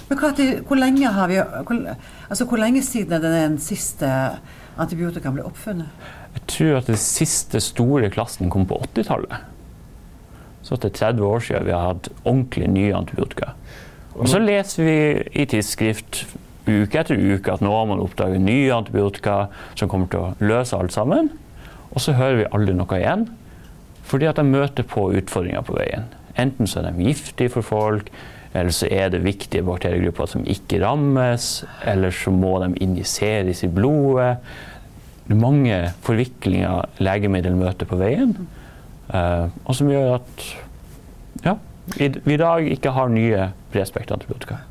Men 0.09 0.21
hva, 0.21 0.31
hvor 0.69 0.79
lenge 0.81 1.11
har 1.13 1.29
vi 1.29 1.41
hvor, 1.41 1.81
altså 2.29 2.47
hvor 2.49 2.61
lenge 2.61 2.83
siden 2.87 3.17
er 3.17 3.25
det 3.25 3.33
den 3.35 3.59
siste 3.61 4.11
antibiotikaen 4.79 5.37
ble 5.37 5.45
oppfunnet? 5.49 6.09
Jeg 6.37 6.45
tror 6.53 6.81
at 6.81 6.91
den 6.91 7.01
siste 7.01 7.61
store 7.63 8.11
klassen 8.15 8.51
kom 8.53 8.67
på 8.69 8.81
80-tallet. 8.91 9.47
Så 10.67 10.77
er 10.77 10.91
30 10.91 11.25
år 11.25 11.45
siden 11.45 11.67
vi 11.69 11.75
har 11.75 11.95
hatt 11.95 12.11
ordentlig 12.25 12.69
nye 12.71 12.97
antibiotika. 12.97 13.55
Og 14.19 14.29
så 14.29 14.41
leser 14.43 14.85
vi 14.85 14.99
i 15.39 15.47
tidsskrift 15.49 16.25
uke 16.69 17.01
etter 17.01 17.17
uke 17.17 17.53
at 17.55 17.63
nå 17.65 17.71
har 17.73 17.87
man 17.89 18.03
oppdaget 18.03 18.43
nye 18.43 18.73
antibiotika 18.75 19.47
som 19.79 19.89
kommer 19.89 20.11
til 20.13 20.25
å 20.25 20.33
løse 20.43 20.77
alt 20.77 20.93
sammen. 20.93 21.31
Og 21.95 22.03
så 22.05 22.17
hører 22.19 22.43
vi 22.43 22.49
aldri 22.53 22.75
noe 22.77 22.99
igjen, 22.99 23.29
fordi 24.09 24.29
at 24.29 24.41
de 24.41 24.45
møter 24.45 24.85
på 24.89 25.09
utfordringer 25.17 25.65
på 25.65 25.79
veien. 25.79 26.11
Enten 26.39 26.69
så 26.69 26.83
er 26.83 26.91
de 26.91 27.09
giftige 27.09 27.53
for 27.55 27.67
folk, 27.67 28.11
eller 28.53 28.73
så 28.73 28.89
er 28.91 29.11
det 29.13 29.25
viktige 29.25 29.67
bakteriegrupper 29.67 30.31
som 30.31 30.47
ikke 30.49 30.81
rammes, 30.83 31.51
eller 31.85 32.15
så 32.15 32.33
må 32.33 32.55
de 32.63 32.73
injiseres 32.85 33.65
i 33.67 33.71
blodet. 33.73 34.39
Det 35.27 35.37
er 35.37 35.43
mange 35.43 35.81
forviklinger 36.07 37.03
legemiddel 37.05 37.59
møter 37.59 37.89
på 37.89 37.99
veien, 38.01 38.33
eh, 39.13 39.47
og 39.65 39.77
som 39.77 39.91
gjør 39.93 40.15
at 40.17 40.47
ja, 41.45 41.59
vi, 41.97 42.09
i 42.09 42.41
dag 42.41 42.73
ikke 42.73 42.95
har 42.97 43.13
nye 43.13 43.51
bredspektra 43.73 44.17
antibiotika. 44.17 44.63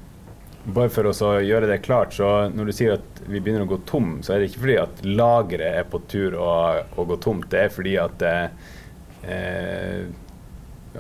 Bare 0.67 0.91
for 0.91 1.07
å 1.07 1.29
gjøre 1.39 1.69
det 1.69 1.79
klart, 1.85 2.17
så 2.17 2.49
når 2.51 2.67
du 2.67 2.75
sier 2.75 2.97
at 2.97 3.21
vi 3.27 3.39
begynner 3.39 3.63
å 3.63 3.69
gå 3.69 3.77
tom, 3.87 4.17
så 4.23 4.33
er 4.33 4.41
det 4.41 4.49
ikke 4.49 4.63
fordi 4.65 4.79
at 4.81 5.03
lageret 5.05 5.79
er 5.83 5.85
på 5.87 6.01
tur 6.11 6.35
å, 6.41 6.49
å 6.97 7.05
gå 7.07 7.19
tomt. 7.23 7.47
Det 7.53 7.61
er 7.61 7.71
fordi 7.71 7.93
at, 8.01 8.25
eh, 8.27 10.09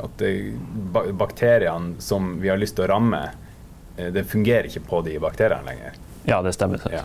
at 0.03 0.17
det, 0.21 0.31
bakteriene 1.17 2.01
som 2.03 2.35
vi 2.41 2.49
har 2.51 2.59
lyst 2.61 2.75
til 2.77 2.85
å 2.87 2.91
ramme, 2.93 3.21
eh, 3.97 4.11
det 4.13 4.25
fungerer 4.29 4.69
ikke 4.69 4.85
på 4.89 5.01
de 5.05 5.17
bakteriene 5.23 5.65
lenger. 5.67 5.97
Ja, 6.27 6.41
det 6.43 6.53
stemmer. 6.57 6.81
Ja. 6.91 7.03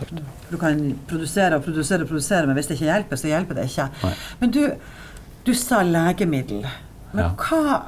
Du 0.49 0.57
kan 0.59 0.81
produsere 1.07 1.55
og 1.55 1.63
produsere 1.63 2.03
og 2.03 2.09
produsere, 2.11 2.47
men 2.49 2.57
hvis 2.57 2.67
det 2.67 2.75
ikke 2.75 2.89
hjelper, 2.89 3.19
så 3.21 3.29
hjelper 3.31 3.55
det 3.59 3.69
ikke. 3.69 3.85
Nei. 4.03 4.13
Men 4.41 4.51
du, 4.51 4.61
du 5.47 5.53
sa 5.55 5.79
legemiddel. 5.87 6.65
Men 7.13 7.23
Ja. 7.23 7.29
hva 7.37 7.81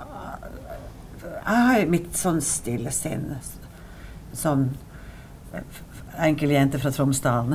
Jeg 1.45 1.65
har 1.67 1.85
mitt 1.91 2.15
sånn 2.17 2.39
stille 2.41 2.89
sinn 2.89 3.35
som 4.33 4.69
enkel 6.17 6.49
jente 6.55 6.79
fra 6.81 6.89
Tromsdalen, 6.91 7.53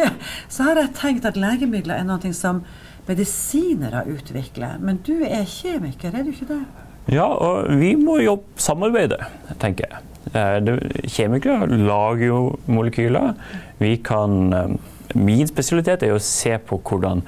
så 0.52 0.66
har 0.66 0.80
jeg 0.82 0.92
tenkt 0.98 1.24
at 1.24 1.38
legemidler 1.40 2.02
er 2.02 2.04
noe 2.04 2.32
som 2.36 2.60
medisinere 3.08 4.04
utvikler. 4.12 4.76
Men 4.82 5.00
du 5.06 5.22
er 5.24 5.46
kjemiker, 5.48 6.14
er 6.14 6.26
du 6.26 6.32
ikke 6.34 6.50
det? 6.50 6.60
Ja, 7.08 7.24
og 7.24 7.70
vi 7.80 7.94
må 7.96 8.18
jo 8.20 8.40
samarbeide, 8.60 9.18
tenker 9.62 9.88
jeg. 9.88 10.04
Eh, 10.36 10.68
Kjemikere 11.08 11.66
lager 11.66 12.26
jo 12.26 12.40
molekyler. 12.70 13.34
Vi 13.80 13.96
kan 14.04 14.52
eh, 14.52 14.74
Min 15.18 15.48
spesialitet 15.50 16.04
er 16.06 16.12
å 16.14 16.22
se 16.22 16.52
på 16.62 16.76
hvordan 16.86 17.24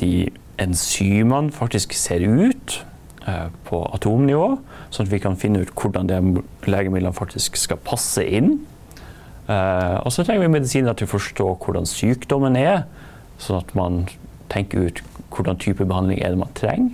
de 0.00 0.32
enzymene 0.58 1.54
faktisk 1.54 1.94
ser 1.94 2.24
ut 2.26 2.80
eh, 3.28 3.52
på 3.68 3.84
atomnivå, 3.94 4.56
sånn 4.90 5.06
at 5.06 5.12
vi 5.12 5.20
kan 5.22 5.38
finne 5.38 5.62
ut 5.62 5.70
hvordan 5.78 6.10
de 6.10 6.42
legemidlene 6.66 7.14
faktisk 7.14 7.60
skal 7.60 7.78
passe 7.86 8.24
inn. 8.24 8.56
Og 9.46 10.10
så 10.10 10.24
trenger 10.26 10.42
vi 10.42 10.54
medisiner 10.56 10.96
til 10.98 11.06
å 11.06 11.12
forstå 11.12 11.44
hvordan 11.62 11.84
sykdommen 11.86 12.56
er, 12.58 12.80
sånn 13.38 13.60
at 13.60 13.68
man 13.78 14.00
tenker 14.50 14.88
ut 14.88 15.04
hvordan 15.30 15.60
type 15.62 15.86
behandling 15.86 16.18
er 16.18 16.34
det 16.34 16.40
man 16.40 16.56
trenger. 16.58 16.90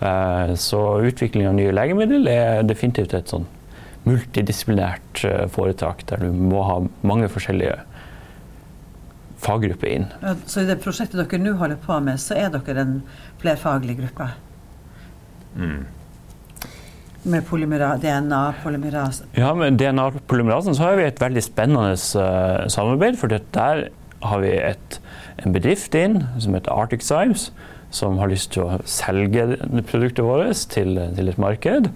Eh, 0.00 0.54
Så 0.54 0.80
utvikling 1.04 1.48
av 1.48 1.54
nye 1.58 1.72
legemiddel 1.72 2.28
er 2.32 2.62
definitivt 2.64 3.14
et 3.14 3.32
sånn 3.32 3.46
multidisiplinært 4.08 5.24
eh, 5.28 5.46
foretak 5.52 6.06
der 6.08 6.24
du 6.24 6.32
må 6.32 6.64
ha 6.64 6.78
mange 7.06 7.28
forskjellige 7.28 7.76
faggrupper 9.40 9.88
inn. 9.88 10.06
Så 10.48 10.64
i 10.64 10.68
det 10.68 10.80
prosjektet 10.84 11.20
dere 11.20 11.40
nå 11.40 11.54
holder 11.60 11.80
på 11.80 11.96
med, 12.04 12.20
så 12.20 12.36
er 12.36 12.52
dere 12.52 12.84
en 12.84 12.98
flerfaglig 13.40 13.96
gruppe? 14.00 14.28
Mm. 15.56 15.80
Med 17.30 17.44
polymera, 17.44 17.94
DNA, 18.00 18.40
polymerase 18.62 19.26
Ja, 19.36 19.50
med 19.56 19.76
DNA-polymerasen 19.80 20.76
så 20.76 20.86
har 20.86 20.96
vi 20.96 21.04
et 21.04 21.20
veldig 21.20 21.42
spennende 21.44 21.92
uh, 21.92 22.68
samarbeid. 22.72 23.18
For 23.20 23.32
der 23.32 23.82
har 24.24 24.40
vi 24.44 24.54
et, 24.56 25.00
en 25.44 25.56
bedrift 25.56 25.96
inn 25.96 26.22
som 26.40 26.56
heter 26.56 26.72
Arctic 26.72 27.04
Symes, 27.04 27.50
som 27.90 28.18
har 28.22 28.30
lyst 28.30 28.52
til 28.54 28.66
å 28.66 28.78
selge 28.88 29.46
produktet 29.90 30.24
vårt 30.24 30.64
til, 30.70 30.98
til 31.16 31.30
et 31.30 31.40
marked. 31.42 31.90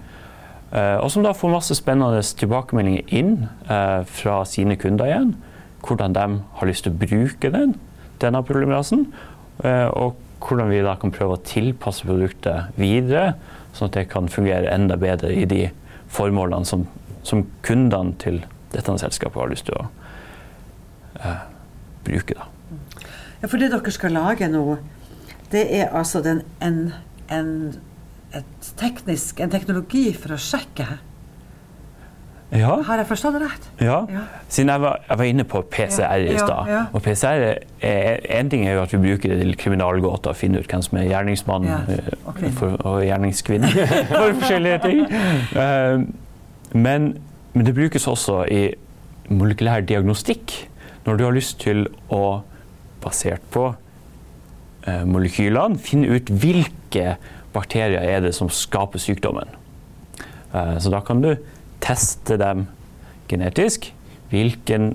Eh, 0.75 0.97
og 0.99 1.07
som 1.13 1.23
da 1.23 1.31
får 1.35 1.53
masse 1.53 1.77
spennende 1.77 2.23
tilbakemeldinger 2.39 3.11
inn 3.15 3.35
eh, 3.71 4.01
fra 4.17 4.41
sine 4.49 4.75
kunder 4.79 5.07
igjen. 5.07 5.35
Hvordan 5.85 6.15
de 6.17 6.25
har 6.59 6.67
lyst 6.67 6.87
til 6.87 6.95
å 6.95 6.99
bruke 6.99 7.51
den, 7.53 7.75
denne 8.23 8.41
polymerasen. 8.43 9.07
eh, 9.63 9.87
og 9.93 10.19
hvordan 10.45 10.69
vi 10.69 10.83
da 10.83 10.97
kan 10.99 11.13
prøve 11.15 11.37
å 11.37 11.43
tilpasse 11.47 12.05
produktet 12.05 12.75
videre, 12.77 13.33
sånn 13.73 13.87
at 13.89 13.95
det 13.97 14.09
kan 14.11 14.27
fungere 14.29 14.73
enda 14.73 14.97
bedre 14.99 15.31
i 15.33 15.45
de 15.49 15.69
formålene 16.11 16.67
som, 16.67 16.83
som 17.23 17.45
kundene 17.65 18.13
til 18.21 18.43
dette 18.75 18.97
selskapet 18.99 19.41
har 19.41 19.49
lyst 19.49 19.69
til 19.69 19.79
å 19.79 19.87
bruke. 22.05 22.35
Da. 22.35 22.45
Ja, 23.41 23.47
for 23.47 23.57
det 23.57 23.71
dere 23.71 23.93
skal 23.95 24.13
lage 24.13 24.51
nå, 24.51 24.77
det 25.55 25.65
er 25.79 25.91
altså 25.95 26.21
den, 26.25 26.41
en, 26.63 26.93
en, 27.31 27.51
teknisk, 28.77 29.39
en 29.39 29.53
teknologi 29.53 30.09
for 30.13 30.35
å 30.35 30.39
sjekke. 30.41 30.87
Ja, 32.55 32.75
Har 32.85 32.99
jeg 33.01 33.07
forstått 33.09 33.35
det 33.35 33.41
rett? 33.41 33.63
ja. 33.81 33.95
Ja. 34.11 34.21
Siden 34.47 34.69
jeg 34.69 34.81
var, 34.83 34.99
jeg 35.09 35.17
var 35.17 35.29
inne 35.31 35.43
på 35.49 35.61
PCR 35.71 36.21
i 36.21 36.35
stad. 36.37 36.69
ja. 36.69 36.81
Og 36.93 37.01
PCR 37.03 37.41
er, 37.81 38.19
en 38.37 38.49
ting 38.51 38.67
er 38.67 38.77
jo 38.77 38.83
at 38.83 38.93
vi 38.93 38.99
bruker 39.01 39.33
det 39.33 39.39
til 39.41 39.55
kriminalgåter 39.59 40.31
og 40.31 40.37
finner 40.39 40.61
ut 40.61 40.69
hvem 40.71 40.83
som 40.85 40.99
er 41.01 41.07
gjerningsmann 41.09 41.65
eh, 41.67 42.11
og 42.23 42.39
for, 42.55 42.77
og 42.85 43.01
gjerningskvinne 43.03 43.71
for 44.11 44.37
forskjellige 44.39 44.79
ting. 44.85 45.01
Eh, 45.57 46.05
men, 46.77 47.09
men 47.53 47.65
det 47.65 47.75
brukes 47.75 48.07
også 48.07 48.43
i 48.51 48.61
molekylær 49.29 49.81
diagnostikk. 49.89 50.53
Når 51.05 51.17
du 51.17 51.23
har 51.25 51.35
lyst 51.35 51.59
til 51.65 51.87
å, 52.13 52.41
basert 53.03 53.43
på 53.53 53.71
molekylene, 54.85 55.79
finne 55.81 56.13
ut 56.13 56.29
hvilke 56.29 57.15
bakterier 57.55 58.03
er 58.03 58.23
det 58.25 58.33
som 58.37 58.51
skaper 58.51 59.01
sykdommen. 59.01 59.49
Eh, 60.55 60.77
så 60.79 60.91
da 60.93 61.01
kan 61.05 61.23
du 61.23 61.33
teste 61.83 62.37
dem 62.41 62.67
genetisk. 63.29 63.91
Hvilken 64.31 64.93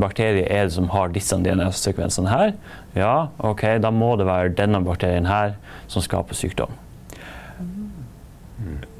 bakterie 0.00 0.44
er 0.50 0.66
det 0.66 0.74
som 0.76 0.90
har 0.92 1.12
disse 1.14 1.36
DNA-sekvensene 1.40 2.30
her? 2.30 2.54
Ja, 2.96 3.28
ok, 3.38 3.64
da 3.82 3.90
må 3.94 4.14
det 4.20 4.28
være 4.28 4.54
denne 4.56 4.82
bakterien 4.84 5.28
her 5.30 5.56
som 5.90 6.04
skaper 6.04 6.36
sykdom. 6.38 6.72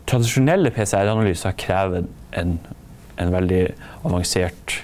Tradisjonelle 0.09 0.73
PCR-analyser 0.75 1.55
krever 1.59 2.09
en, 2.37 2.59
en 3.21 3.33
veldig 3.33 3.63
avansert 4.05 4.83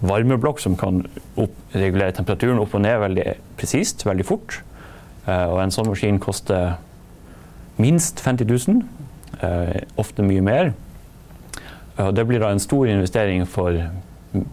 varmeblokk 0.00 0.60
som 0.62 0.76
kan 0.78 1.02
opp, 1.36 1.54
regulere 1.74 2.14
temperaturen 2.14 2.60
opp 2.62 2.74
og 2.76 2.84
ned 2.84 3.00
veldig 3.02 3.26
presist, 3.58 4.04
veldig 4.06 4.26
fort. 4.26 4.60
Uh, 5.26 5.48
og 5.50 5.62
en 5.62 5.74
sånn 5.74 5.88
maskin 5.90 6.20
koster 6.22 6.76
minst 7.78 8.22
50 8.24 8.48
000, 8.48 8.82
uh, 9.42 9.74
ofte 10.00 10.26
mye 10.26 10.44
mer. 10.44 10.72
Uh, 11.98 12.10
det 12.14 12.26
blir 12.28 12.42
da 12.42 12.52
en 12.54 12.62
stor 12.62 12.88
investering 12.90 13.44
for 13.48 13.76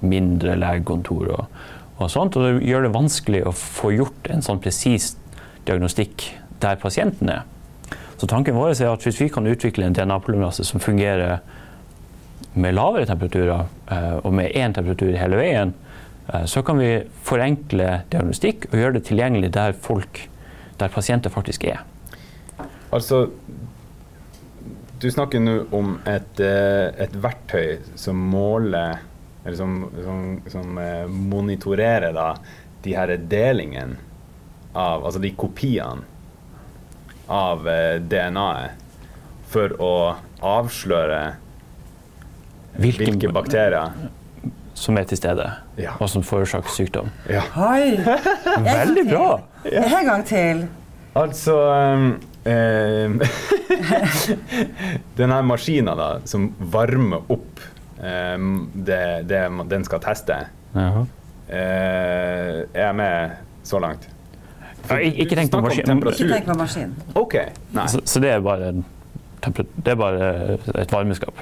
mindre 0.01 0.55
legekontor 0.57 1.33
og, 1.35 1.59
og 1.99 2.09
sånt. 2.11 2.37
Og 2.37 2.47
det 2.47 2.69
gjør 2.69 2.87
det 2.87 2.95
vanskelig 2.95 3.43
å 3.45 3.53
få 3.55 3.93
gjort 3.95 4.31
en 4.33 4.45
sånn 4.45 4.61
presis 4.63 5.13
diagnostikk 5.65 6.29
der 6.63 6.79
pasienten 6.81 7.29
er. 7.31 7.45
Så 8.17 8.29
tanken 8.31 8.55
vår 8.55 8.73
er 8.73 8.93
at 8.93 9.03
hvis 9.03 9.19
vi 9.19 9.29
kan 9.29 9.47
utvikle 9.47 9.85
en 9.85 9.95
DNA-polymerase 9.95 10.63
som 10.65 10.81
fungerer 10.81 11.41
med 12.55 12.75
lavere 12.75 13.07
temperaturer 13.07 13.65
eh, 13.91 14.15
og 14.23 14.33
med 14.35 14.55
én 14.55 14.73
temperatur 14.75 15.15
hele 15.19 15.39
veien, 15.39 15.73
eh, 16.31 16.45
så 16.49 16.63
kan 16.65 16.79
vi 16.79 16.89
forenkle 17.27 18.01
diagnostikk 18.11 18.69
og 18.71 18.79
gjøre 18.79 18.97
det 18.97 19.05
tilgjengelig 19.09 19.51
der 19.55 19.75
folk, 19.87 20.23
der 20.79 20.93
pasienter 20.93 21.33
faktisk 21.33 21.67
er. 21.71 21.83
Altså, 22.95 23.25
du 25.01 25.09
snakker 25.11 25.43
nå 25.43 25.57
om 25.75 25.97
et, 26.07 26.39
eh, 26.39 26.95
et 27.03 27.19
verktøy 27.19 27.81
som 27.99 28.23
måler 28.31 29.03
Eller 29.45 29.57
som, 29.59 29.73
som, 30.01 30.21
som 30.49 30.79
monitorerer 31.29 32.15
da, 32.17 32.31
de 32.81 32.95
her 32.97 33.11
delingene 33.29 33.99
av 34.73 35.03
Altså 35.05 35.19
de 35.21 35.29
kopiene 35.37 36.01
av 37.29 37.61
DNA-et 38.09 38.81
for 39.53 39.75
å 39.77 39.93
avsløre 40.41 41.19
Hvilken- 42.77 43.05
hvilke 43.19 43.31
bakterier 43.33 43.91
Som 44.75 44.97
er 44.97 45.03
til 45.07 45.17
stede, 45.17 45.45
Ja. 45.77 45.91
og 45.99 46.09
som 46.09 46.23
forårsaker 46.23 46.69
sykdom. 46.69 47.09
ja. 47.29 47.41
Oi! 47.55 47.95
Veldig 48.65 49.05
bra! 49.09 49.39
En 49.71 50.05
gang 50.05 50.25
til. 50.25 50.65
Altså 51.15 51.55
um, 51.95 52.19
eh, 52.45 53.09
Den 55.17 55.33
maskina 55.47 55.95
da, 55.95 56.09
som 56.27 56.49
varmer 56.59 57.23
opp 57.31 57.61
um, 58.03 58.69
det, 58.75 58.99
det 59.29 59.39
den 59.71 59.85
skal 59.87 59.99
teste, 60.03 60.41
Jaha. 60.75 61.05
eh, 61.47 62.59
er 62.73 62.83
jeg 62.89 62.95
med 62.99 63.31
så 63.63 63.79
langt? 63.79 64.09
Ja, 64.89 64.99
ikke 64.99 65.35
tenk 65.39 65.51
på 65.51 65.61
maskin- 65.63 65.87
Ikke 65.87 66.33
tenk 66.35 66.45
på 66.51 66.57
maskinen. 66.59 66.93
OK. 67.15 67.35
Så, 67.87 68.01
så 68.05 68.19
det 68.21 68.29
er 68.35 68.39
bare 68.43 68.73
det 69.45 69.91
er 69.91 69.95
bare 69.95 70.57
et 70.81 70.91
varmeskap. 70.91 71.33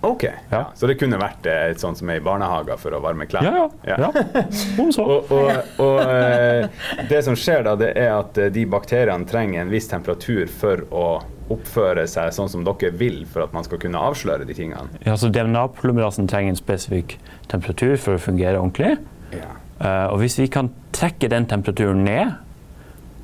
Ok. 0.00 0.24
Ja. 0.50 0.62
Så 0.74 0.88
det 0.90 0.98
kunne 1.00 1.18
vært 1.20 1.46
eh, 1.50 1.70
et 1.72 1.82
sånt 1.82 2.00
som 2.00 2.10
er 2.12 2.20
i 2.20 2.24
barnehager 2.24 2.78
for 2.80 2.96
å 2.96 3.00
varme 3.04 3.28
klær? 3.30 3.46
Ja, 3.46 3.66
ja. 3.86 3.96
ja. 4.06 4.44
Om 4.82 4.92
så. 4.94 5.06
Og, 5.16 5.30
og, 5.32 5.78
og 5.82 6.00
eh, 6.02 6.66
det 7.08 7.22
som 7.24 7.36
skjer 7.38 7.64
da, 7.66 7.76
det 7.78 7.92
er 7.98 8.12
at 8.16 8.38
eh, 8.40 8.50
de 8.52 8.66
bakteriene 8.68 9.28
trenger 9.28 9.62
en 9.62 9.72
viss 9.72 9.88
temperatur 9.90 10.50
for 10.50 10.82
å 10.90 11.06
oppføre 11.52 12.06
seg 12.10 12.32
sånn 12.34 12.50
som 12.50 12.64
dere 12.66 12.90
vil, 12.98 13.20
for 13.30 13.44
at 13.44 13.54
man 13.54 13.66
skal 13.66 13.80
kunne 13.82 14.00
avsløre 14.02 14.46
de 14.48 14.56
tingene. 14.56 14.90
Ja, 15.06 15.14
så 15.18 15.30
DNA-polymerasen 15.30 16.26
trenger 16.30 16.54
en 16.54 16.58
spesifikk 16.58 17.16
temperatur 17.52 17.94
for 18.02 18.18
å 18.18 18.22
fungere 18.22 18.58
ordentlig. 18.58 18.96
Ja. 19.34 19.52
Uh, 19.76 20.06
og 20.14 20.22
hvis 20.24 20.38
vi 20.40 20.48
kan 20.50 20.72
trekke 20.96 21.30
den 21.30 21.46
temperaturen 21.46 22.02
ned 22.06 22.34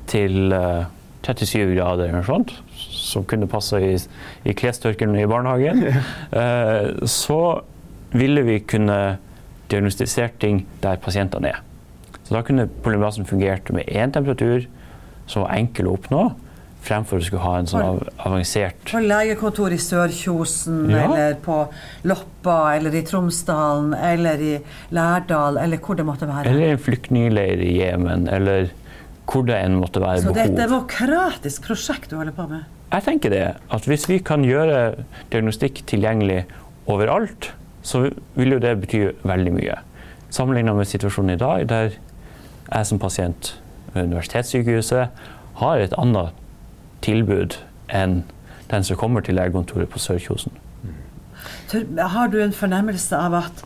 til 0.09 0.53
eh, 0.53 0.83
37 1.23 1.73
grader 1.77 2.09
eller 2.09 2.19
noe 2.19 2.27
sånt, 2.27 2.53
som 2.75 3.23
kunne 3.29 3.47
passe 3.47 3.79
i, 3.79 3.93
i 4.49 4.55
klestørkelen 4.57 5.15
i 5.21 5.27
barnehagen, 5.29 5.83
eh, 6.35 6.89
så 7.09 7.39
ville 8.13 8.43
vi 8.45 8.59
kunne 8.69 9.17
diagnostisert 9.71 10.35
ting 10.43 10.65
der 10.83 10.99
pasientene 11.01 11.53
er. 11.55 11.61
Så 12.23 12.35
da 12.37 12.43
kunne 12.45 12.67
polymerasen 12.83 13.25
fungert 13.27 13.71
med 13.75 13.87
én 13.89 14.11
temperatur 14.15 14.67
som 15.27 15.45
var 15.45 15.55
enkel 15.57 15.87
å 15.89 15.95
oppnå, 15.97 16.23
fremfor 16.83 17.21
å 17.21 17.23
skulle 17.23 17.43
ha 17.45 17.53
en 17.61 17.67
sånn 17.71 18.01
avansert 18.27 18.89
På 18.91 18.99
legekontor 18.99 19.71
i 19.71 19.77
Sørkjosen, 19.79 20.89
Ja. 20.91 21.05
eller 21.05 21.37
på 21.39 21.61
Loppa, 22.03 22.75
eller 22.75 22.95
i 22.99 23.03
Tromsdalen, 23.07 23.93
eller 23.95 24.41
i 24.43 24.53
Lærdal, 24.91 25.57
eller 25.63 25.79
hvor 25.79 25.95
det 25.95 26.05
måtte 26.05 26.27
være. 26.27 26.51
Eller 26.51 26.73
en 26.75 26.83
flyktningleir 26.83 27.63
i 27.63 27.77
Jemen, 27.79 28.27
eller 28.27 28.67
hvor 29.29 29.45
det 29.47 29.57
enn 29.57 29.79
måtte 29.79 30.01
være 30.03 30.21
behov. 30.21 30.29
Så 30.29 30.35
det 30.35 30.43
er 30.43 30.51
et 30.51 30.59
demokratisk 30.59 31.67
prosjekt 31.67 32.11
du 32.11 32.17
holder 32.19 32.35
på 32.35 32.47
med? 32.49 32.65
Jeg 32.93 33.05
tenker 33.07 33.33
det, 33.33 33.43
at 33.73 33.87
hvis 33.89 34.05
vi 34.09 34.19
kan 34.21 34.43
gjøre 34.45 35.05
diagnostikk 35.33 35.81
tilgjengelig 35.89 36.43
overalt, 36.91 37.53
så 37.83 38.05
vil 38.37 38.55
jo 38.55 38.61
det 38.61 38.75
bety 38.83 39.03
veldig 39.25 39.53
mye. 39.55 39.79
Sammenlignet 40.33 40.77
med 40.77 40.89
situasjonen 40.89 41.35
i 41.35 41.41
dag, 41.41 41.65
der 41.69 41.95
jeg 42.69 42.89
som 42.89 42.99
pasient 43.01 43.55
ved 43.93 44.07
universitetssykehuset 44.09 45.07
har 45.59 45.81
et 45.81 45.95
annet 45.97 46.33
tilbud 47.05 47.57
enn 47.93 48.23
den 48.71 48.85
som 48.87 48.97
kommer 48.97 49.21
til 49.21 49.37
legekontoret 49.37 49.89
på 49.91 50.01
Sørkjosen. 50.01 50.55
Har 51.97 52.29
du 52.31 52.39
en 52.41 52.55
fornemmelse 52.55 53.17
av 53.17 53.35
at 53.41 53.63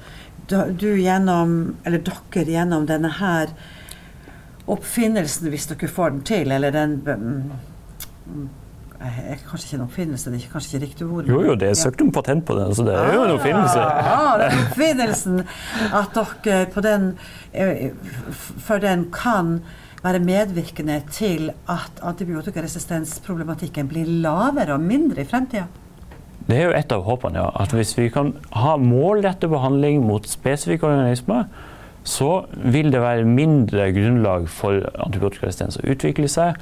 du 0.50 0.90
gjennom, 0.96 1.76
eller 1.86 2.02
dere 2.08 2.48
gjennom 2.48 2.88
denne 2.88 3.12
her 3.20 3.52
oppfinnelsen, 4.68 5.50
hvis 5.52 5.68
dere 5.72 5.90
får 5.92 6.16
den 6.16 6.24
til, 6.28 6.52
eller 6.52 6.74
den 6.76 6.98
mm, 7.06 8.48
er 9.00 9.42
kanskje 9.48 9.68
ikke 9.68 9.78
en 9.78 9.86
oppfinnelse, 9.86 10.32
det 10.34 10.42
er 10.42 10.52
kanskje 10.52 10.78
ikke 10.78 10.86
riktig 10.86 11.08
ord. 11.08 11.30
Jo, 11.30 11.42
jo, 11.46 11.56
det 11.60 11.70
er 11.70 11.80
søkt 11.80 12.02
om 12.02 12.12
patent 12.12 12.46
på 12.48 12.58
den, 12.58 12.76
så 12.76 12.86
det 12.88 12.96
er 12.98 13.14
jo 13.14 13.26
en 13.26 13.34
oppfinnelse. 13.36 13.82
Ja, 13.82 14.14
ah, 14.14 14.38
den 14.42 14.62
oppfinnelsen 14.66 15.42
at 16.02 16.22
dere 16.46 16.70
på 16.74 16.84
den 16.86 17.12
eh, 17.54 17.90
For 18.66 18.82
den 18.84 19.08
kan 19.14 19.60
være 20.04 20.22
medvirkende 20.24 21.02
til 21.12 21.52
at 21.70 22.02
antibiotikaresistensproblematikken 22.06 23.90
blir 23.90 24.10
lavere 24.24 24.76
og 24.78 24.84
mindre 24.86 25.24
i 25.24 25.30
fremtida? 25.30 25.68
Det 26.48 26.56
er 26.56 26.70
jo 26.70 26.76
et 26.78 26.94
av 26.96 27.04
håpene, 27.04 27.42
ja. 27.42 27.50
At 27.60 27.74
hvis 27.76 27.92
vi 27.98 28.08
kan 28.14 28.32
ha 28.56 28.78
målrettet 28.80 29.52
behandling 29.52 30.06
mot 30.08 30.28
spesifikke 30.30 30.88
organismer, 30.88 31.50
så 32.08 32.32
vil 32.56 32.92
det 32.94 33.02
være 33.04 33.28
mindre 33.28 33.90
grunnlag 33.96 34.48
for 34.52 34.86
antibiotikaresistens 35.04 35.80
å 35.82 35.88
utvikle 35.92 36.30
seg. 36.32 36.56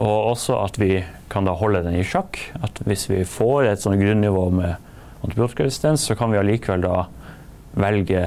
Og 0.00 0.30
også 0.30 0.60
at 0.62 0.78
vi 0.80 1.00
kan 1.32 1.48
holde 1.50 1.82
den 1.84 1.98
i 1.98 2.06
sjakk. 2.06 2.38
At 2.62 2.78
hvis 2.86 3.08
vi 3.10 3.24
får 3.26 3.72
et 3.72 3.82
sånt 3.82 4.00
grunnivå 4.00 4.46
med 4.54 4.78
antibiotikaresistens, 5.26 6.06
så 6.06 6.16
kan 6.18 6.30
vi 6.32 6.38
allikevel 6.40 6.86
da 6.86 7.02
velge 7.80 8.22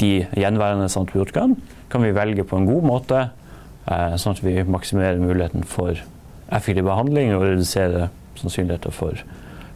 de 0.00 0.12
gjenværende 0.38 0.88
antibiotikaene. 0.88 1.58
Kan 1.90 2.06
vi 2.06 2.14
velge 2.16 2.46
på 2.46 2.56
en 2.56 2.70
god 2.70 2.86
måte, 2.86 3.26
eh, 3.90 4.14
sånn 4.14 4.38
at 4.38 4.44
vi 4.46 4.62
maksimerer 4.62 5.20
muligheten 5.20 5.66
for 5.66 5.98
effektiv 6.50 6.86
behandling 6.86 7.34
og 7.34 7.44
reduserer 7.50 8.08
sannsynligheten 8.38 8.94
for 8.94 9.20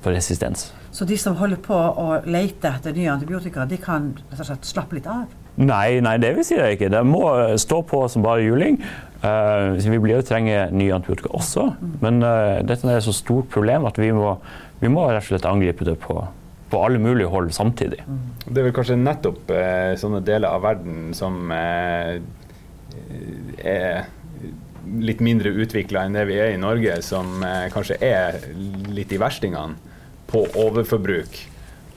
for 0.04 0.12
resistens. 0.12 0.72
Så 0.92 1.06
de 1.08 1.16
som 1.18 1.36
holder 1.40 1.56
på 1.64 1.74
å 1.74 2.20
lete 2.28 2.68
etter 2.68 2.92
nye 2.92 3.08
antibiotika, 3.14 3.64
de 3.64 3.78
kan 3.80 4.12
slappe 4.60 4.98
litt 4.98 5.08
av? 5.08 5.24
Nei, 5.54 6.00
nei, 6.02 6.16
det 6.18 6.32
vil 6.34 6.46
si 6.46 6.56
det 6.58 6.74
ikke. 6.74 6.90
Det 6.90 7.02
må 7.06 7.24
stå 7.60 7.82
på 7.86 8.00
som 8.10 8.24
bare 8.24 8.42
juling. 8.42 8.80
Uh, 9.24 9.78
vi 9.78 10.00
blir 10.02 10.18
jo 10.18 10.26
trenge 10.26 10.66
nye 10.74 10.94
antibiotika 10.96 11.30
også. 11.36 11.68
Men 12.02 12.20
uh, 12.24 12.60
dette 12.66 12.88
er 12.88 12.98
et 12.98 13.06
så 13.06 13.14
stort 13.14 13.48
problem 13.54 13.86
at 13.88 14.00
vi 14.00 14.10
må, 14.12 14.34
vi 14.82 14.90
må 14.92 15.06
rett 15.08 15.22
og 15.22 15.30
slett 15.30 15.48
angripe 15.48 15.86
det 15.86 15.96
på, 16.02 16.18
på 16.72 16.82
alle 16.82 17.00
mulige 17.00 17.30
hold 17.32 17.52
samtidig. 17.56 18.02
Det 18.44 18.58
er 18.58 18.68
vel 18.68 18.76
kanskje 18.76 18.98
nettopp 19.00 19.54
uh, 19.54 19.94
sånne 20.00 20.20
deler 20.26 20.50
av 20.50 20.66
verden 20.66 21.14
som 21.16 21.48
er 21.54 22.20
litt 25.00 25.22
mindre 25.24 25.50
utvikla 25.64 26.04
enn 26.04 26.14
det 26.14 26.26
vi 26.28 26.36
er 26.38 26.52
i 26.52 26.60
Norge, 26.60 26.98
som 27.02 27.40
kanskje 27.72 27.96
er 28.04 28.36
litt 28.94 29.12
i 29.14 29.18
verstingene 29.18 29.78
på 30.30 30.44
overforbruk. 30.60 31.38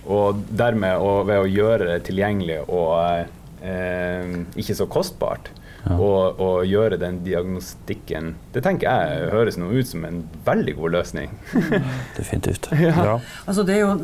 Og 0.08 0.44
dermed 0.48 1.02
og 1.04 1.26
ved 1.28 1.42
å 1.42 1.50
gjøre 1.52 1.90
det 1.90 1.98
tilgjengelig 2.08 2.62
og 2.64 2.94
eh, 3.02 3.34
ikke 3.58 4.76
så 4.78 4.86
kostbart, 4.86 5.50
ja. 5.88 5.96
og, 5.96 6.40
og, 6.40 6.66
gjøre 6.68 7.00
den 7.02 7.22
diagnostikken 7.26 8.36
Det 8.54 8.64
tenker 8.66 8.90
jeg 8.90 9.32
høres 9.34 9.58
noe 9.60 9.80
ut 9.80 9.90
som 9.90 10.06
en 10.08 10.22
veldig 10.46 10.76
god 10.78 10.96
løsning. 10.98 11.34
Definitivt. 12.20 12.70
Ja. 12.78 12.94
Ja. 12.94 13.18
Altså 13.50 13.64
det 13.68 13.78
er 13.78 13.86
jo, 13.86 13.96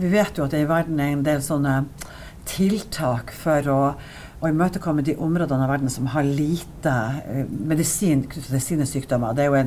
vi 0.00 0.10
vet 0.12 0.38
jo 0.38 0.44
at 0.44 0.54
det 0.54 0.64
i 0.64 0.68
verden 0.68 1.00
er 1.00 1.14
en 1.14 1.24
del 1.26 1.42
sånne 1.44 1.82
tiltak 2.48 3.32
for 3.36 3.70
å, 3.72 3.78
å 4.42 4.50
imøtekomme 4.50 5.04
de 5.06 5.14
områdene 5.16 5.64
av 5.64 5.72
verden 5.72 5.92
som 5.92 6.10
har 6.12 6.26
lite 6.26 6.92
uh, 6.92 7.44
medisin 7.48 8.26
knyttet 8.26 8.50
til 8.52 8.64
sine 8.64 8.88
sykdommer. 8.88 9.36
Det 9.36 9.46
er 9.46 9.52
jo 9.52 9.62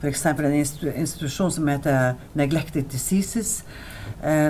f.eks. 0.00 0.24
en 0.32 0.56
institusjon 0.56 1.54
som 1.54 1.70
heter 1.70 2.18
Neglected 2.38 2.90
Diseases, 2.90 3.60
eh, 3.62 3.97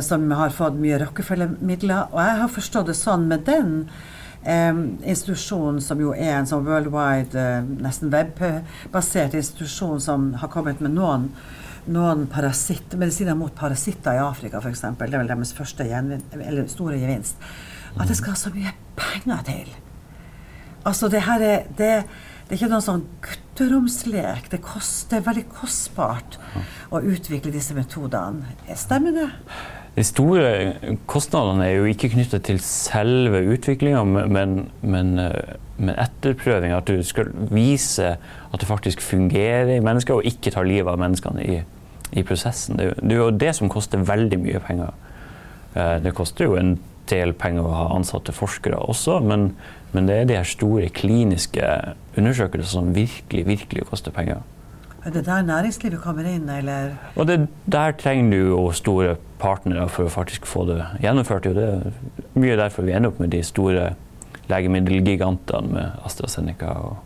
som 0.00 0.30
har 0.32 0.54
fått 0.54 0.78
mye 0.80 0.98
Rockefeller-midler. 1.02 2.08
Og 2.12 2.22
jeg 2.22 2.40
har 2.42 2.52
forstått 2.52 2.88
det 2.88 2.96
sånn 2.96 3.26
med 3.28 3.44
den 3.48 3.72
eh, 4.42 4.72
institusjonen, 5.02 5.80
som 5.84 6.00
jo 6.00 6.14
er 6.16 6.38
en 6.38 6.48
sånn 6.48 6.66
worldwide, 6.66 7.36
eh, 7.38 7.70
nesten 7.84 8.12
webbasert 8.12 9.36
institusjon 9.38 10.00
som 10.00 10.32
har 10.40 10.52
kommet 10.52 10.80
med 10.84 10.96
noen 10.96 11.32
noen 11.88 12.26
parasitt, 12.28 12.92
medisiner 13.00 13.36
mot 13.38 13.54
parasitter 13.56 14.18
i 14.18 14.20
Afrika 14.20 14.60
f.eks. 14.60 14.82
Det 14.98 15.06
er 15.08 15.14
vel 15.22 15.30
deres 15.30 15.54
første 15.56 15.86
store 16.68 16.98
gevinst. 17.00 17.38
At 17.96 18.10
det 18.10 18.18
skal 18.18 18.36
så 18.36 18.52
mye 18.52 18.74
penger 18.98 19.44
til. 19.46 19.70
Altså, 20.84 21.08
det 21.08 21.22
her 21.24 21.42
er 21.44 21.64
det, 21.78 21.94
det 22.48 22.54
er 22.54 22.62
ikke 22.62 22.72
noen 22.72 22.84
sånn 22.84 23.02
gutteromslek. 23.20 24.46
Det, 24.48 24.62
er 25.12 25.24
veldig 25.26 25.42
kostbart 25.52 26.38
å 26.88 27.02
utvikle 27.04 27.52
disse 27.52 27.76
metodene. 27.76 28.54
Stemmer 28.72 29.12
det? 29.12 29.26
De 29.98 30.04
store 30.06 30.94
kostnadene 31.10 31.66
er 31.66 31.74
jo 31.76 31.90
ikke 31.90 32.08
knyttet 32.14 32.46
til 32.48 32.62
selve 32.64 33.42
utviklinga, 33.52 34.00
men, 34.32 34.62
men, 34.80 35.12
men 35.76 35.92
etterprøving. 35.92 36.72
At 36.72 36.88
du 36.88 37.02
skal 37.04 37.34
vise 37.52 38.14
at 38.16 38.62
det 38.62 38.70
faktisk 38.70 39.04
fungerer 39.04 39.74
i 39.76 39.82
mennesker, 39.84 40.16
og 40.16 40.28
ikke 40.32 40.54
tar 40.54 40.68
livet 40.68 40.88
av 40.94 41.02
menneskene 41.04 41.44
i, 41.44 41.58
i 42.16 42.24
prosessen. 42.24 42.80
Det, 42.80 42.94
det, 43.02 43.12
er 43.12 43.24
jo 43.26 43.32
det 43.44 43.52
som 43.60 43.68
koster 43.68 44.08
veldig 44.08 44.40
mye 44.40 44.64
penger. 44.64 44.96
Eh, 45.74 45.98
det 46.00 46.16
koster 46.16 46.48
jo 46.48 46.56
en 46.56 46.78
del 47.12 47.36
penger 47.36 47.68
å 47.68 47.76
ha 47.76 47.90
ansatte 47.96 48.32
forskere 48.36 48.80
også, 48.88 49.20
men 49.24 49.50
men 49.92 50.08
det 50.08 50.16
er 50.16 50.28
de 50.28 50.36
her 50.36 50.48
store 50.48 50.88
kliniske 50.92 51.64
undersøkelsene 52.18 52.70
som 52.70 52.94
virkelig, 52.94 53.46
virkelig 53.46 53.86
koster 53.88 54.14
penger. 54.14 54.44
Er 55.04 55.10
det 55.10 55.26
der 55.26 55.42
næringslivet 55.42 56.00
kommer 56.02 56.26
inn, 56.26 56.48
eller? 56.48 56.90
Og 57.16 57.26
det, 57.26 57.48
Der 57.72 57.92
trenger 57.92 58.30
du 58.30 58.36
jo 58.36 58.72
store 58.72 59.16
partnere 59.38 59.88
for 59.88 60.04
å 60.04 60.12
faktisk 60.12 60.46
få 60.46 60.66
det 60.68 60.82
gjennomført. 61.00 61.44
Det 61.44 61.64
er 61.64 61.92
mye 62.34 62.56
derfor 62.58 62.82
vi 62.82 62.92
ender 62.92 63.12
opp 63.12 63.20
med 63.22 63.30
de 63.32 63.42
store 63.42 63.92
legemiddelgigantene 64.48 65.72
med 65.72 66.04
AstraZeneca 66.04 66.66
og 66.66 66.96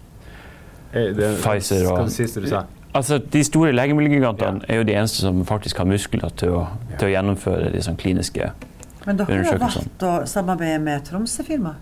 det, 0.92 1.37
Pfizer. 1.42 1.87
Og, 1.92 2.11
siste 2.11 2.40
du 2.40 2.49
sa? 2.49 2.64
Altså, 2.95 3.18
De 3.18 3.45
store 3.45 3.73
legemiddelgigantene 3.73 4.61
ja. 4.66 4.75
er 4.75 4.83
jo 4.83 4.88
de 4.88 4.97
eneste 4.97 5.23
som 5.23 5.45
faktisk 5.49 5.79
har 5.79 5.88
muskler 5.88 6.35
til 6.37 6.59
å, 6.59 6.66
ja. 6.90 6.99
til 6.99 7.09
å 7.09 7.14
gjennomføre 7.14 7.71
de 7.73 7.85
sånn 7.85 7.97
kliniske 8.01 8.51
undersøkelsene. 8.51 8.68
Men 9.07 9.18
dere 9.18 9.47
har 9.47 9.62
valgt 9.62 10.05
å 10.07 10.12
samarbeide 10.31 10.83
med 10.83 11.07
Tromsø-firma? 11.09 11.77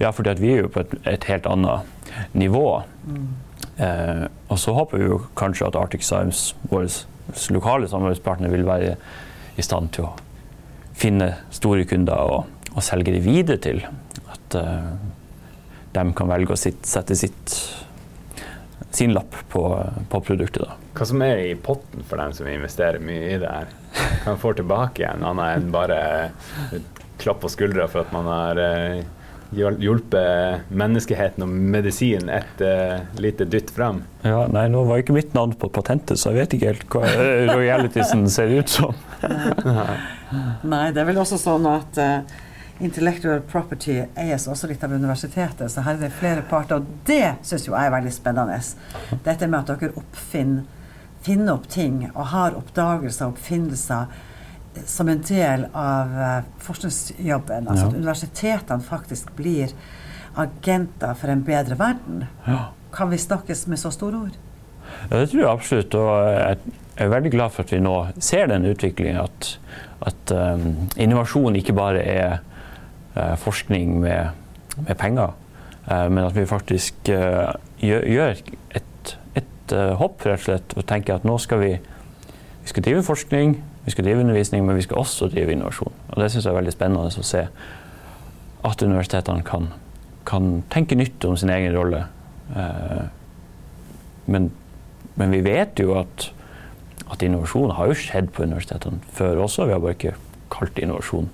Ja, 0.00 0.10
fordi 0.14 0.34
vi 0.40 0.54
er 0.54 0.64
jo 0.64 0.72
på 0.72 0.82
et, 0.84 0.94
et 1.08 1.24
helt 1.28 1.46
annet 1.46 1.88
nivå. 2.32 2.82
Mm. 3.04 3.26
Eh, 3.76 4.24
og 4.48 4.58
så 4.60 4.74
håper 4.76 5.00
vi 5.00 5.08
jo 5.10 5.20
kanskje 5.38 5.68
at 5.68 5.78
Arctic 5.78 6.06
Science, 6.06 6.56
vår 6.70 6.88
lokale 7.54 7.88
samarbeidspartner, 7.88 8.52
vil 8.52 8.66
være 8.68 8.96
i 9.56 9.64
stand 9.64 9.92
til 9.96 10.08
å 10.08 10.14
finne 10.96 11.32
store 11.52 11.84
kunder 11.88 12.32
og, 12.32 12.66
og 12.72 12.84
selge 12.84 13.14
det 13.14 13.24
videre 13.24 13.60
til. 13.62 13.82
At 14.32 14.58
eh, 14.58 14.92
de 15.92 16.06
kan 16.16 16.30
velge 16.30 16.54
å 16.54 16.60
sitt, 16.60 16.84
sette 16.88 17.16
sitt, 17.18 17.56
sin 18.92 19.12
lapp 19.12 19.36
på, 19.52 19.66
på 20.08 20.24
produktet. 20.24 20.64
Da. 20.64 20.78
Hva 20.96 21.08
som 21.08 21.24
er 21.24 21.44
i 21.46 21.54
potten 21.56 22.04
for 22.08 22.20
dem 22.20 22.32
som 22.36 22.48
investerer 22.48 23.02
mye 23.02 23.34
i 23.34 23.40
det 23.40 23.52
her? 23.52 23.78
man 24.26 24.38
få 24.40 24.52
tilbake 24.56 25.02
igjen, 25.02 25.24
annet 25.24 25.58
enn 25.58 25.72
bare 25.72 25.98
klapp 27.20 27.42
på 27.42 27.50
skuldra 27.52 27.88
for 27.90 28.06
at 28.06 28.14
man 28.14 28.28
har 28.30 28.60
eh, 28.60 29.02
hjulpet 29.56 30.70
menneskeheten 30.72 31.44
og 31.44 31.50
medisin 31.74 32.30
et 32.32 32.62
uh, 32.64 33.02
lite 33.20 33.46
dytt 33.48 33.72
frem. 33.74 34.02
Ja, 34.24 34.46
nei, 34.52 34.66
nå 34.72 34.84
var 34.88 35.02
ikke 35.02 35.16
mitt 35.16 35.34
navn 35.36 35.54
på 35.58 35.70
patentet, 35.72 36.20
så 36.20 36.32
jeg 36.32 36.42
vet 36.42 36.56
ikke 36.56 36.72
helt 36.72 36.86
hva 36.94 37.56
realitysen 37.56 38.24
ser 38.32 38.54
ut 38.56 38.72
som. 38.72 38.96
nei, 40.72 40.86
det 40.94 41.02
er 41.02 41.08
vel 41.08 41.22
også 41.22 41.40
sånn 41.40 41.68
at 41.70 42.00
uh, 42.02 42.42
intellectual 42.82 43.42
property 43.46 44.00
eies 44.18 44.48
også 44.50 44.70
litt 44.70 44.84
av 44.84 44.94
universitetet, 44.94 45.68
så 45.70 45.84
her 45.86 45.98
er 45.98 46.06
det 46.06 46.14
flere 46.18 46.44
parter. 46.48 46.80
Og 46.80 47.08
det 47.08 47.38
syns 47.46 47.68
jo 47.68 47.76
jeg 47.76 47.88
er 47.90 47.96
veldig 47.96 48.14
spennende. 48.14 48.60
Dette 49.24 49.48
med 49.50 49.60
at 49.62 49.74
dere 49.76 49.98
oppfinner 50.00 50.80
finner 51.22 51.54
opp 51.54 51.68
ting 51.70 52.08
og 52.12 52.24
har 52.32 52.56
oppdagelser 52.58 53.28
og 53.28 53.36
oppfinnelser 53.36 54.10
som 54.86 55.08
en 55.08 55.20
del 55.28 55.66
av 55.76 56.14
uh, 56.16 56.28
forskningsjobben. 56.64 57.68
Altså 57.68 57.84
ja. 57.84 57.90
at 57.90 57.98
universitetene 57.98 58.86
faktisk 58.86 59.34
blir 59.36 59.74
agenter 60.38 61.16
for 61.18 61.32
en 61.32 61.42
bedre 61.44 61.76
verden. 61.78 62.24
Ja. 62.46 62.70
Kan 62.92 63.10
vi 63.12 63.18
snakkes 63.20 63.66
med 63.66 63.80
så 63.80 63.92
store 63.92 64.26
ord? 64.26 64.38
Ja, 65.10 65.18
det 65.18 65.30
tror 65.30 65.40
jeg 65.40 65.50
absolutt. 65.50 65.94
Og 65.94 66.30
jeg 66.32 66.56
er 66.96 67.12
veldig 67.12 67.32
glad 67.32 67.54
for 67.54 67.64
at 67.64 67.72
vi 67.72 67.80
nå 67.82 67.96
ser 68.20 68.48
den 68.52 68.66
utviklingen. 68.68 69.20
At, 69.22 69.58
at 70.08 70.34
um, 70.36 70.88
innovasjon 71.00 71.56
ikke 71.60 71.76
bare 71.76 72.04
er 72.04 72.38
uh, 73.16 73.34
forskning 73.40 73.98
med, 74.00 74.32
med 74.76 74.94
penger, 75.00 75.34
uh, 75.88 76.08
men 76.08 76.24
at 76.24 76.36
vi 76.36 76.46
faktisk 76.48 77.12
uh, 77.12 77.52
gjør, 77.80 78.40
et, 78.76 79.16
et 79.36 79.76
hopp, 80.00 80.24
rett 80.26 80.40
og 80.40 80.44
slett, 80.44 80.76
og 80.76 80.86
tenker 80.88 81.16
at 81.16 81.28
nå 81.28 81.38
skal 81.40 81.62
vi, 81.62 81.72
vi 82.62 82.72
skal 82.72 82.84
drive 82.84 83.04
forskning 83.06 83.56
vi 83.84 83.90
skal 83.90 84.04
drive 84.04 84.20
undervisning, 84.20 84.66
men 84.66 84.76
vi 84.78 84.84
skal 84.86 85.02
også 85.02 85.28
drive 85.32 85.52
innovasjon. 85.52 85.94
Og 86.08 86.22
det 86.22 86.30
syns 86.30 86.46
jeg 86.46 86.52
er 86.52 86.58
veldig 86.60 86.74
spennende 86.74 87.22
å 87.22 87.26
se. 87.26 87.46
At 88.62 88.84
universitetene 88.84 89.42
kan, 89.46 89.72
kan 90.28 90.52
tenke 90.70 90.98
nytt 90.98 91.24
om 91.26 91.34
sin 91.38 91.50
egen 91.50 91.74
rolle. 91.74 92.04
Eh, 92.54 93.02
men, 94.30 94.52
men, 95.16 95.34
vi 95.34 95.42
vet 95.42 95.82
jo 95.82 95.96
at, 95.98 96.28
at 97.10 97.26
innovasjon 97.26 97.74
har 97.74 97.90
jo 97.90 97.98
skjedd 97.98 98.30
på 98.34 98.46
universitetene 98.46 99.02
før 99.18 99.42
også. 99.48 99.66
Vi 99.66 99.74
har 99.74 99.82
bare 99.82 99.98
ikke 99.98 100.14
kalt 100.54 100.76
det 100.76 100.86
innovasjon. 100.86 101.30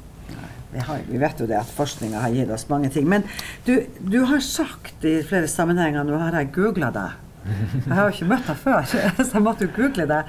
Har, 0.79 1.05
vi, 1.09 1.21
vet 1.21 1.41
jo 1.41 1.47
det 1.49 1.57
at 1.59 1.71
forskninga 1.77 2.21
har 2.23 2.33
gitt 2.33 2.51
oss 2.53 2.69
mange 2.73 2.89
ting. 2.93 3.09
Men 3.09 3.29
du, 3.69 3.75
du 4.01 4.23
har 4.29 4.41
sagt 4.45 5.05
i 5.05 5.19
flere 5.27 5.49
sammenhenger, 5.51 6.05
nå 6.05 6.17
har 6.21 6.37
jeg 6.41 6.53
googla 6.57 6.93
deg 6.97 7.28
Jeg 7.45 7.95
har 7.95 8.07
jo 8.07 8.15
ikke 8.15 8.31
møtt 8.31 8.49
deg 8.49 8.59
før, 8.61 8.89
så 9.19 9.29
jeg 9.31 9.45
måtte 9.45 9.69
jo 9.69 9.75
google 9.77 10.09
det. 10.11 10.23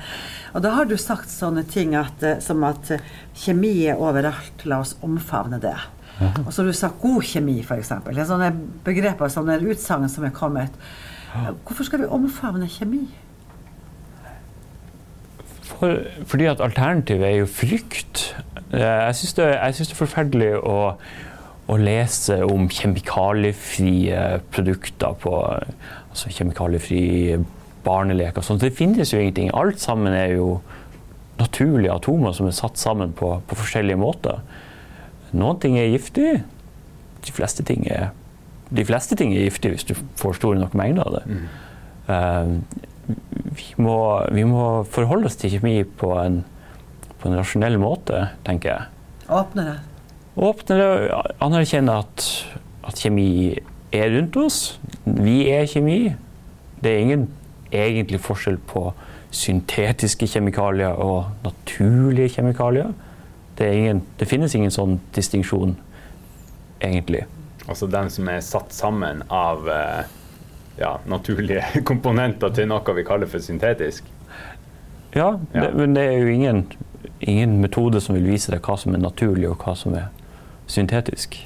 Og 0.54 0.63
da 0.65 0.74
har 0.78 0.89
du 0.89 0.95
sagt 1.00 1.32
sånne 1.32 1.65
ting 1.69 1.95
at, 2.00 2.24
eh, 2.26 2.41
som 2.43 2.63
at 2.67 2.91
eh, 2.95 3.06
kjemi 3.38 3.74
er 3.91 4.02
overalt, 4.02 4.65
la 4.69 4.82
oss 4.86 4.95
omfavne 5.06 5.62
det. 5.63 5.78
Og 6.19 6.52
så 6.52 6.62
har 6.62 6.67
du 6.67 6.76
sagt 6.76 7.00
god 7.00 7.24
kjemi, 7.24 7.62
f.eks. 7.63 7.93
Det 8.04 8.17
er 8.17 8.28
sånne 8.28 8.52
begreper, 8.84 9.32
sånne 9.32 9.56
utsagn 9.63 10.10
som 10.12 10.26
er 10.28 10.36
kommet. 10.36 10.76
Hvorfor 11.63 11.88
skal 11.88 12.04
vi 12.04 12.10
omfavne 12.12 12.67
kjemi? 12.67 13.06
For, 15.69 16.02
fordi 16.28 16.50
at 16.50 16.60
alternativet 16.63 17.28
er 17.28 17.36
jo 17.38 17.48
frykt. 17.48 18.24
Eh, 18.74 18.84
jeg 18.84 19.15
syns 19.15 19.38
det, 19.38 19.48
det, 19.54 19.86
er 19.86 19.98
forferdelig 19.98 20.50
å, 20.60 20.76
å, 21.70 21.78
lese 21.80 22.40
om 22.46 22.68
kjemikaliefrie 22.74 24.42
produkter 24.54 25.16
på 25.22 25.34
altså 26.10 26.34
kjemikaliefri 26.34 27.04
barneleker. 27.86 28.44
Sånn. 28.44 28.60
Det 28.62 28.74
finnes 28.76 29.14
jo 29.14 29.22
ingenting. 29.22 29.52
Alt 29.56 29.82
sammen 29.84 30.16
er 30.16 30.36
jo 30.36 30.60
naturlige 31.40 31.96
atomer 31.96 32.36
som 32.36 32.50
er 32.50 32.58
satt 32.58 32.80
sammen 32.82 33.14
på, 33.16 33.38
på 33.48 33.60
forskjellige 33.62 34.02
måter. 34.02 34.42
Noen 35.32 35.62
ting 35.62 35.78
er 35.80 35.92
giftig. 35.94 36.42
De 37.24 37.36
fleste 37.36 37.64
ting 37.68 37.86
er, 37.88 38.10
de 38.74 38.86
fleste 38.88 39.16
ting 39.20 39.34
er 39.36 39.48
giftige 39.48 39.78
hvis 39.78 39.88
du 39.88 39.96
får 40.20 40.40
store 40.40 40.60
nok 40.60 40.76
mengder 40.78 41.08
av 41.08 41.20
det. 41.20 41.26
Mm. 41.30 41.50
Uh, 42.10 42.86
vi, 43.56 43.68
må, 43.82 43.98
vi, 44.34 44.46
må, 44.48 44.64
forholde 44.90 45.30
oss 45.30 45.38
til 45.40 45.54
kjemi 45.56 45.82
på 46.00 46.14
en 46.22 46.44
på 47.20 47.28
en 47.28 47.36
rasjonell 47.36 47.78
måte, 47.82 48.30
tenker 48.48 48.72
jeg. 48.72 49.28
Åpnere? 49.30 49.80
Åpnere, 50.39 51.10
anerkjenne 51.43 51.97
at, 51.99 52.25
at 52.88 53.02
kjemi 53.02 53.58
er 53.91 54.13
rundt 54.13 54.38
oss. 54.39 54.80
Vi 55.04 55.49
er 55.52 55.67
kjemi. 55.67 56.13
Det 56.80 56.93
er 56.93 57.04
ingen 57.04 57.25
egentlig 57.75 58.21
forskjell 58.23 58.60
på 58.69 58.89
syntetiske 59.36 60.30
kjemikalier 60.32 60.95
og 60.95 61.28
naturlige 61.43 62.38
kjemikalier. 62.38 62.93
Det, 63.60 63.67
ingen, 63.75 64.04
det 64.19 64.30
finnes 64.30 64.56
ingen 64.56 64.71
sånn 64.71 65.02
distinksjon, 65.15 65.75
egentlig. 66.80 67.25
Altså 67.67 67.89
den 67.91 68.08
som 68.10 68.30
er 68.32 68.39
satt 68.45 68.71
sammen 68.73 69.25
av 69.28 69.67
eh, 69.69 70.06
ja, 70.80 70.95
naturlige 71.12 71.65
komponenter 71.89 72.56
til 72.56 72.71
noe 72.71 72.95
vi 72.95 73.06
kaller 73.06 73.30
for 73.30 73.43
syntetisk? 73.43 74.08
Ja, 75.12 75.36
ja. 75.52 75.65
Det, 75.65 75.73
men 75.75 75.97
det 75.97 76.08
er 76.08 76.23
jo 76.23 76.32
ingen 76.32 76.63
ingen 77.19 77.62
metode 77.62 78.02
som 78.02 78.15
vil 78.15 78.30
vise 78.32 78.52
deg 78.54 78.63
hva 78.63 78.78
som 78.80 78.95
er 78.95 79.04
naturlig, 79.04 79.49
og 79.49 79.60
hva 79.63 79.75
som 79.78 79.95
er 79.97 80.08
syntetisk. 80.70 81.38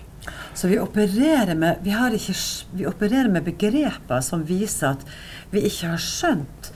Så 0.53 0.69
vi 0.69 0.77
opererer, 0.79 1.55
med, 1.57 1.81
vi, 1.83 1.93
ikke, 2.15 2.35
vi 2.77 2.87
opererer 2.87 3.31
med 3.31 3.45
begreper 3.47 4.21
som 4.23 4.45
viser 4.47 4.93
at 4.93 5.05
vi 5.53 5.65
ikke 5.67 5.95
har 5.95 6.01
skjønt 6.01 6.69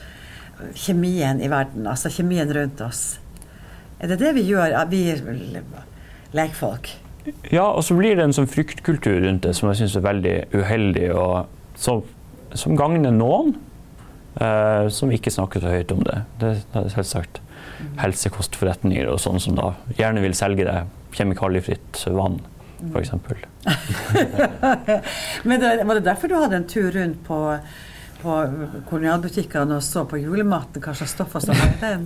kjemien 0.74 1.38
i 1.40 1.50
verden, 1.50 1.86
altså 1.86 2.10
kjemien 2.10 2.50
rundt 2.54 2.82
oss. 2.82 3.20
Er 4.02 4.10
det 4.10 4.18
det 4.22 4.34
vi 4.34 4.46
gjør, 4.50 4.74
vi 4.90 5.04
lekfolk? 6.34 6.90
Ja, 7.52 7.68
og 7.68 7.82
så 7.84 7.96
blir 7.98 8.16
det 8.16 8.24
en 8.24 8.34
sånn 8.34 8.50
fryktkultur 8.50 9.20
rundt 9.24 9.44
det 9.46 9.54
som 9.56 9.68
jeg 9.70 9.82
syns 9.82 9.96
er 9.98 10.06
veldig 10.06 10.36
uheldig, 10.54 11.08
og 11.14 11.78
som, 11.78 12.02
som 12.56 12.76
gagner 12.78 13.14
noen, 13.14 13.54
uh, 14.40 14.88
som 14.92 15.12
ikke 15.14 15.32
snakker 15.34 15.62
så 15.62 15.74
høyt 15.74 15.94
om 15.94 16.02
det. 16.06 16.22
Det, 16.40 16.54
det 16.72 16.82
er 16.82 16.94
selvsagt 16.94 17.42
helsekostforretninger 18.00 19.06
og 19.10 19.20
sånn 19.22 19.38
som 19.42 19.58
da 19.58 19.72
gjerne 19.98 20.22
vil 20.24 20.34
selge 20.34 20.66
deg 20.66 20.97
kjemikaliefritt 21.14 22.06
vann, 22.14 22.38
f.eks. 22.92 23.12
Men 25.48 25.60
det, 25.60 25.84
var 25.84 25.94
det 25.98 26.06
derfor 26.06 26.30
du 26.30 26.36
hadde 26.38 26.56
en 26.60 26.70
tur 26.70 26.90
rundt 26.94 27.20
på, 27.26 27.38
på 28.22 28.36
kolonialbutikkene 28.88 29.78
og 29.78 29.84
så 29.84 30.04
på 30.08 30.20
julematen, 30.22 30.82
hva 30.84 30.92
slags 30.96 31.14
stoffer 31.16 31.40
som 31.44 31.54
var 31.58 31.74
i 31.74 31.78
den? 31.82 32.02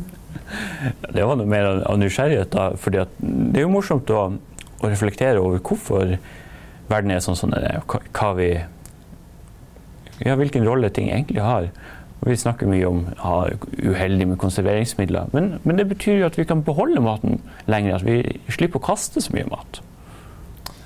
Det 1.17 1.25
var 1.25 1.38
noe 1.38 1.49
mer 1.49 1.65
av 1.87 1.97
nysgjerrighet, 2.01 2.51
da. 2.53 2.65
For 2.81 2.93
det 2.93 3.07
er 3.07 3.65
jo 3.65 3.73
morsomt 3.73 4.11
å, 4.12 4.23
å, 4.37 4.85
reflektere 4.85 5.41
over 5.41 5.59
hvorfor 5.65 6.05
verden 6.91 7.11
er 7.15 7.21
sånn 7.25 7.38
som 7.38 7.51
den 7.55 7.65
er, 7.65 7.81
hva 7.87 8.31
vi 8.37 8.51
ja, 10.23 10.37
hvilken 10.38 10.67
rolle 10.67 10.91
ting 10.95 11.11
egentlig 11.11 11.43
har. 11.43 11.69
Og 12.23 12.31
vi 12.31 12.39
snakker 12.39 12.71
mye 12.71 12.87
om 12.87 13.01
ja, 13.11 13.39
uheldig 13.83 14.29
med 14.31 14.39
konserveringsmidler, 14.39 15.33
men, 15.35 15.57
men, 15.65 15.79
det 15.79 15.89
betyr 15.91 16.21
jo 16.21 16.29
at 16.29 16.39
vi 16.39 16.47
kan 16.47 16.63
beholde 16.63 17.03
maten 17.03 17.41
lenger. 17.67 17.99
At 17.99 18.07
vi 18.07 18.55
slipper 18.55 18.79
å 18.79 18.87
kaste 18.93 19.23
så 19.25 19.35
mye 19.35 19.49
mat. 19.51 19.83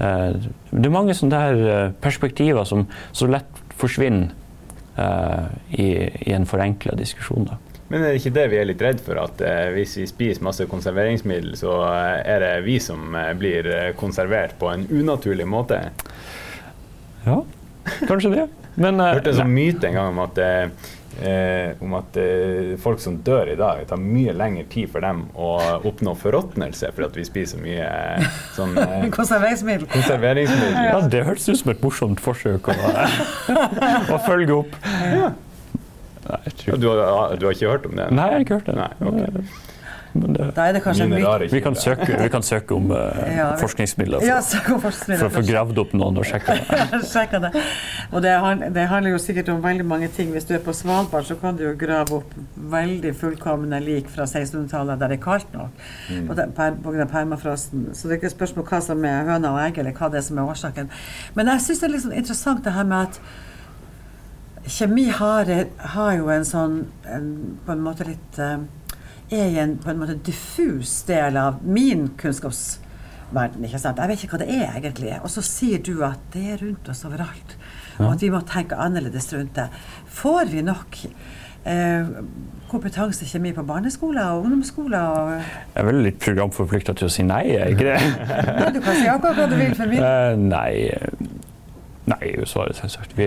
Eh, 0.01 0.49
det 0.73 0.89
er 0.89 0.95
mange 0.95 1.17
sånne 1.17 1.43
der 1.45 1.69
eh, 1.75 1.93
perspektiver 2.01 2.65
som 2.69 2.87
så 3.13 3.29
lett 3.29 3.63
forsvinner 3.77 4.33
eh, 4.97 5.47
i, 5.77 5.89
i, 6.25 6.33
en 6.33 6.49
forenkla 6.49 6.97
diskusjon. 6.97 7.51
Da. 7.51 7.61
Men 7.93 8.01
er 8.01 8.15
det 8.15 8.23
ikke 8.23 8.37
det 8.39 8.49
vi 8.51 8.61
er 8.63 8.71
litt 8.73 8.89
redd 8.89 9.05
for, 9.05 9.21
at 9.21 9.45
eh, 9.45 9.69
hvis 9.77 9.97
vi 10.01 10.09
spiser 10.09 10.47
masse 10.49 10.65
konserveringsmiddel, 10.73 11.53
så 11.61 11.79
eh, 11.91 12.21
er 12.33 12.47
det 12.47 12.55
vi 12.65 12.81
som 12.83 13.13
eh, 13.13 13.35
blir 13.37 13.69
konservert 14.01 14.57
på 14.61 14.73
en 14.73 14.89
unaturlig 14.89 15.47
måte? 15.53 15.85
Ja, 17.29 17.43
kanskje 18.09 18.39
det. 18.39 18.49
Men, 18.77 19.01
jeg 19.01 19.21
hørte 19.21 19.33
en 19.33 19.39
sånn 19.41 19.55
myte 19.57 19.89
en 19.89 19.97
gang 19.97 20.11
om 20.13 20.23
at 20.27 20.41
eh, 20.43 20.89
om 21.81 21.95
at 21.97 22.17
eh, 22.21 22.75
folk 22.81 23.01
som 23.01 23.19
dør 23.25 23.49
i 23.53 23.57
dag, 23.57 23.83
tar 23.89 24.01
mye 24.01 24.35
lengre 24.37 24.67
tid 24.73 24.91
for 24.93 25.05
dem 25.05 25.25
å 25.33 25.55
oppnå 25.89 26.13
forråtnelse 26.21 26.91
fordi 26.93 27.09
at 27.09 27.17
vi 27.17 27.25
spiser 27.29 27.63
mye 27.63 27.87
eh, 27.87 28.27
sånn 28.57 28.77
eh, 28.83 29.09
Konserveringsmiddel. 29.15 29.89
konserveringsmiddel. 29.95 30.77
Ja, 30.91 31.01
det 31.13 31.25
hørtes 31.29 31.49
ut 31.49 31.63
som 31.63 31.73
et 31.73 31.83
morsomt 31.85 32.23
forsøk 32.23 32.69
å, 32.73 32.77
å 34.15 34.21
følge 34.27 34.61
opp. 34.61 34.77
Ja. 34.85 35.33
Nei, 36.27 36.43
du, 36.75 36.89
har, 36.91 37.37
du, 37.39 37.47
har, 37.47 37.55
ikke 37.55 37.71
hørt 37.71 37.87
om 37.87 37.97
det? 37.97 38.11
Nei, 38.11 38.27
jeg 38.27 38.37
har 38.37 38.45
ikke 38.45 38.59
hørt 38.59 38.69
det. 38.73 38.77
Nei, 38.81 38.91
okay. 39.07 39.47
Det, 40.17 40.47
da 40.57 40.67
er 40.69 40.77
det 40.77 40.83
kanskje 40.85 41.07
vi, 41.53 41.61
kan 41.63 41.77
søke, 41.79 42.09
vi 42.21 42.29
kan 42.33 42.45
søke 42.47 42.75
om 42.77 42.91
uh, 42.91 42.99
ja, 43.39 43.49
forskningsmidler 43.61 44.23
for, 44.23 44.29
ja, 44.29 44.39
om 44.75 44.83
forskningsmidler 44.83 45.23
for, 45.23 45.29
å 45.29 45.35
få 45.37 45.43
gravd 45.49 45.81
opp 45.83 45.95
noen 45.99 46.21
og 46.21 46.29
sjekka 46.29 46.57
det. 47.45 47.53
det. 47.53 47.65
Og 48.13 48.23
det, 48.25 48.35
det, 48.75 48.87
handler 48.91 49.17
jo 49.17 49.21
sikkert 49.23 49.51
om 49.53 49.63
veldig 49.65 49.87
mange 49.89 50.09
ting. 50.17 50.31
Hvis 50.35 50.49
du 50.49 50.55
er 50.57 50.63
på 50.65 50.75
Svalbard, 50.77 51.27
så 51.29 51.39
kan 51.41 51.59
du 51.59 51.65
jo 51.67 51.73
grave 51.79 52.21
opp 52.21 52.37
veldig 52.77 53.13
fullkomne 53.19 53.81
lik 53.85 54.11
fra 54.13 54.29
1600-tallet 54.29 55.03
der 55.03 55.15
det 55.15 55.19
er 55.19 55.25
kaldt 55.25 55.57
nok 55.57 55.83
mm. 56.11 56.31
pga. 56.57 57.09
permafrosten. 57.11 57.91
Så 57.93 58.07
det 58.07 58.17
er 58.17 58.23
ikke 58.23 58.31
et 58.33 58.37
spørsmål 58.37 58.69
hva 58.71 58.81
som 58.85 59.05
er 59.09 59.27
høna 59.31 59.53
og 59.57 59.61
egg, 59.65 59.83
eller 59.83 59.97
hva 59.97 60.11
det 60.13 60.23
er 60.23 60.29
som 60.29 60.41
er 60.41 60.55
årsaken. 60.55 60.91
Men 61.35 61.53
jeg 61.55 61.67
syns 61.67 61.83
det 61.83 61.91
er 61.91 61.97
liksom 61.97 62.17
interessant 62.17 62.65
det 62.65 62.77
her 62.77 62.89
med 62.89 63.11
at 63.11 63.21
kjemi 64.67 65.07
har, 65.15 65.51
har 65.95 66.17
jo 66.17 66.31
en 66.33 66.47
sånn 66.47 66.81
en, 67.07 67.29
på 67.67 67.75
en 67.75 67.85
måte 67.85 68.07
litt 68.09 68.41
uh, 68.43 68.59
er 69.31 69.47
i 69.51 69.61
en 69.63 69.77
på 69.83 69.91
en 69.91 70.01
måte 70.01 70.19
diffus 70.27 71.01
del 71.09 71.39
av 71.41 71.63
min 71.67 72.09
kunnskapsverden. 72.19 73.65
ikke 73.67 73.81
sant? 73.83 73.99
Jeg 73.99 74.13
vet 74.13 74.25
ikke 74.25 74.37
hva 74.37 74.45
det 74.45 74.51
er 74.55 74.77
egentlig. 74.79 75.15
Og 75.23 75.31
så 75.33 75.45
sier 75.45 75.83
du 75.83 76.05
at 76.07 76.21
det 76.35 76.45
er 76.55 76.63
rundt 76.63 76.91
oss 76.93 77.05
overalt. 77.09 77.57
Og 77.99 78.13
at 78.13 78.23
vi 78.23 78.31
må 78.33 78.43
tenke 78.47 78.79
annerledes 78.79 79.31
rundt 79.35 79.57
det. 79.57 79.67
Får 80.13 80.51
vi 80.53 80.63
nok 80.65 80.99
eh, 81.07 82.11
kompetanse 82.71 83.25
i 83.25 83.31
kjemi 83.31 83.55
på 83.57 83.65
barneskoler 83.67 84.35
og 84.35 84.45
ungdomsskoler? 84.45 85.01
Og 85.01 85.33
jeg 85.33 85.81
er 85.81 85.89
vel 85.89 86.03
litt 86.07 86.21
programforplikta 86.23 86.95
til 86.99 87.09
å 87.09 87.13
si 87.13 87.25
nei, 87.27 87.45
er 87.57 87.73
ikke 87.73 87.89
det? 87.89 87.99
nei, 88.61 88.71
du 88.77 88.83
kan 88.85 89.01
si 89.01 89.09
akkurat 89.11 89.41
hva 89.41 89.49
du 89.51 89.57
vil 89.59 89.75
for 89.79 89.91
min. 89.91 90.05
Uh, 90.05 90.37
nei. 90.37 90.73
Nei, 92.07 92.21
er 92.23 92.45
jo 92.45 92.47
svaret 92.47 92.79
selvsagt. 92.79 93.17
Vi 93.19 93.27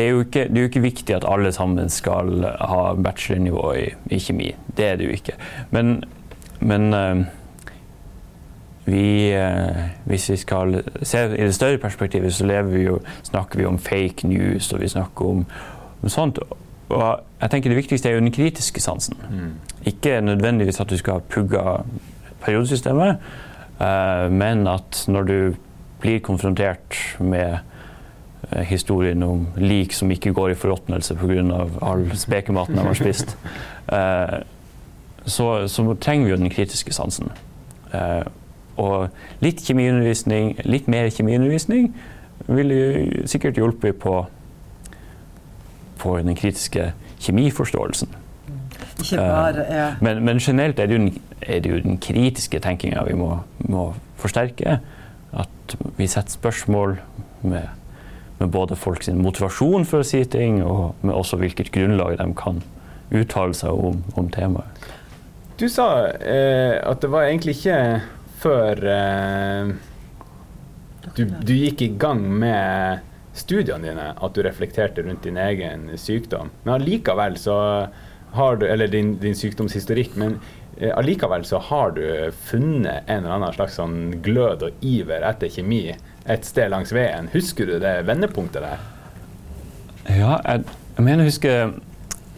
det 0.00 0.08
er, 0.08 0.18
ikke, 0.18 0.44
det 0.48 0.56
er, 0.56 0.60
jo 0.60 0.68
ikke, 0.68 0.80
viktig 0.80 1.14
at 1.14 1.24
alle 1.28 1.52
sammen 1.52 1.90
skal 1.92 2.44
ha 2.44 2.94
bachelornivå 2.96 3.72
i, 3.76 3.84
i 4.10 4.18
kjemi. 4.18 4.54
Det 4.76 4.86
er 4.86 4.96
det 4.96 5.10
jo 5.10 5.10
ikke. 5.10 5.34
Men, 5.70 6.04
men 6.60 6.94
uh, 6.94 7.20
vi, 8.86 9.36
uh, 9.36 9.82
hvis 10.08 10.30
vi 10.30 10.36
skal 10.40 10.80
se 11.02 11.26
i 11.36 11.44
det 11.44 11.54
større 11.54 11.78
perspektivet, 11.78 12.34
så 12.34 12.62
vi 12.62 12.86
jo, 12.86 12.98
snakker 13.22 13.58
vi 13.58 13.66
om 13.68 13.78
fake 13.78 14.28
news 14.28 14.72
og 14.72 14.80
vi 14.80 14.88
snakker 14.88 15.24
om, 15.24 15.44
om, 16.02 16.08
sånt. 16.08 16.38
Og 16.88 17.20
jeg 17.42 17.50
tenker 17.50 17.70
Det 17.70 17.76
viktigste 17.76 18.08
er 18.08 18.12
jo 18.12 18.24
den 18.24 18.32
kritiske 18.32 18.80
sansen. 18.80 19.16
Mm. 19.30 19.52
Ikke 19.84 20.20
nødvendigvis 20.20 20.80
at 20.80 20.90
du 20.90 20.96
skal 20.96 21.12
ha 21.12 21.18
pugga 21.28 21.82
periodesystemet, 22.40 23.16
uh, 23.80 24.32
men 24.32 24.66
at 24.66 25.04
når 25.08 25.22
du 25.22 25.54
blir 26.00 26.18
konfrontert 26.24 26.96
med 27.20 27.58
Eh, 27.58 27.58
historien 28.66 29.22
om 29.22 29.46
lik 29.56 29.92
som 29.94 30.10
ikke 30.10 30.32
går 30.34 30.54
i 30.54 30.58
forråtnelse 30.58 31.14
pga. 31.20 31.66
all 31.82 32.10
spekematen 32.16 32.78
de 32.78 32.86
har 32.86 32.98
spist. 32.98 33.36
Eh, 33.90 34.42
så, 35.26 35.68
så 35.68 35.94
trenger 35.98 36.24
vi 36.24 36.30
jo 36.30 36.36
den 36.36 36.50
kritiske 36.50 36.92
sansen. 36.94 37.32
Eh, 37.90 38.22
og 38.78 39.08
litt 39.42 39.64
kjemiundervisning, 39.66 40.52
litt 40.62 40.86
mer 40.86 41.08
kjemiundervisning 41.10 41.88
ville 42.46 43.26
sikkert 43.26 43.58
hjulpet 43.58 43.98
på, 43.98 44.14
på 45.98 46.14
den 46.22 46.38
kritiske 46.38 46.92
kjemiforståelsen. 47.18 48.14
Bare 49.16 49.64
ja. 49.66 49.88
Men, 50.00 50.24
men 50.24 50.38
generelt 50.38 50.78
er 50.78 50.86
det, 50.86 50.96
jo 50.96 51.02
den, 51.02 51.18
er 51.42 51.60
det 51.60 51.70
jo 51.70 51.82
den 51.82 51.98
kritiske 51.98 52.60
tenkinga 52.60 53.04
vi 53.08 53.16
må, 53.18 53.38
må 53.58 53.90
forsterke. 54.20 54.78
At 55.32 55.76
vi 55.96 56.06
setter 56.10 56.32
spørsmål 56.32 56.98
med, 57.42 57.68
med 58.40 58.52
både 58.54 58.76
folks 58.76 59.10
motivasjon 59.12 59.84
for 59.88 60.02
å 60.02 60.06
si 60.06 60.22
ting, 60.24 60.62
og 60.64 60.96
med 61.04 61.14
også 61.14 61.38
hvilket 61.40 61.72
grunnlag 61.74 62.16
de 62.20 62.28
kan 62.38 62.62
uttale 63.10 63.56
seg 63.56 63.74
om, 63.74 64.00
om 64.18 64.30
temaet. 64.32 64.88
Du 65.60 65.68
sa 65.68 66.08
eh, 66.08 66.78
at 66.80 67.02
det 67.02 67.10
var 67.12 67.26
egentlig 67.26 67.58
ikke 67.58 67.78
før 68.40 68.80
eh, 68.88 69.72
du, 71.16 71.24
du, 71.26 71.52
gikk 71.52 71.82
i 71.84 71.90
gang 72.00 72.22
med 72.40 73.04
studiene 73.36 73.90
dine 73.90 74.06
at 74.16 74.36
du 74.36 74.40
reflekterte 74.44 75.04
rundt 75.04 75.26
din 75.26 75.36
egen 75.40 75.90
sykdom. 76.00 76.48
Men 76.64 76.78
allikevel 76.78 77.36
så 77.40 77.58
har 78.30 78.56
du 78.56 78.66
Eller 78.66 78.88
din, 78.88 79.16
din 79.18 79.34
sykdomshistorikk. 79.34 80.14
Men 80.16 80.38
eh, 80.78 80.92
allikevel 80.96 81.44
så 81.44 81.58
har 81.58 81.90
du 81.98 82.30
funnet 82.32 83.04
en 83.06 83.24
eller 83.24 83.36
annen 83.36 83.56
slags 83.56 83.76
sånn 83.80 84.22
glød 84.22 84.62
og 84.68 84.84
iver 84.86 85.26
etter 85.26 85.50
kjemi 85.50 85.90
et 86.30 86.46
sted 86.46 86.70
langs 86.72 86.92
veien. 86.94 87.28
Husker 87.34 87.68
du 87.68 87.78
det 87.82 87.94
vendepunktet 88.08 88.64
der? 88.64 88.82
Ja, 90.10 90.38
jeg, 90.46 90.64
jeg 90.96 91.06
mener 91.06 91.24
å 91.24 91.30
huske 91.30 91.54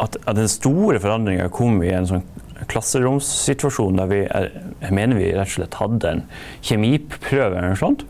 at, 0.03 0.17
at 0.17 0.37
den 0.39 0.51
store 0.51 1.01
forandringa 1.03 1.49
kom 1.55 1.83
i 1.85 1.93
en 1.95 2.09
sånn 2.09 2.25
klasseromssituasjon 2.71 3.99
der 3.99 4.11
vi 4.11 4.21
jeg 4.23 4.95
mener 4.95 5.19
vi 5.19 5.33
rett 5.35 5.51
og 5.51 5.55
slett 5.57 5.79
hadde 5.81 6.13
en 6.13 6.23
kjemiprøve 6.65 7.59
eller 7.59 7.73
noe 7.73 7.81
sånt. 7.81 8.05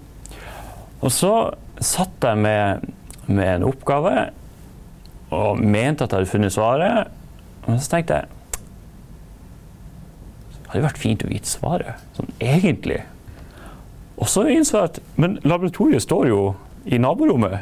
Og 1.03 1.13
så 1.13 1.33
satt 1.83 2.23
jeg 2.23 2.39
med, 2.39 2.85
med, 3.27 3.49
en 3.57 3.67
oppgave 3.67 4.29
og 5.33 5.59
mente 5.59 6.05
at 6.05 6.13
jeg 6.13 6.21
hadde 6.21 6.31
funnet 6.31 6.55
svaret. 6.55 7.11
Og 7.65 7.81
så 7.81 7.97
tenkte 7.97 8.21
jeg 8.21 8.39
det 10.63 10.79
hadde 10.79 10.87
vært 10.87 11.03
fint 11.03 11.25
å 11.27 11.29
vite 11.29 11.51
svaret, 11.51 12.05
sånn 12.17 12.31
egentlig. 12.41 13.03
Og 14.17 14.29
så 14.29 14.45
innså 14.53 14.79
jeg 14.79 14.91
at 14.91 15.01
men 15.17 15.39
laboratoriet 15.45 16.03
står 16.05 16.29
jo 16.29 16.41
i 16.85 16.99
naborommet. 16.99 17.59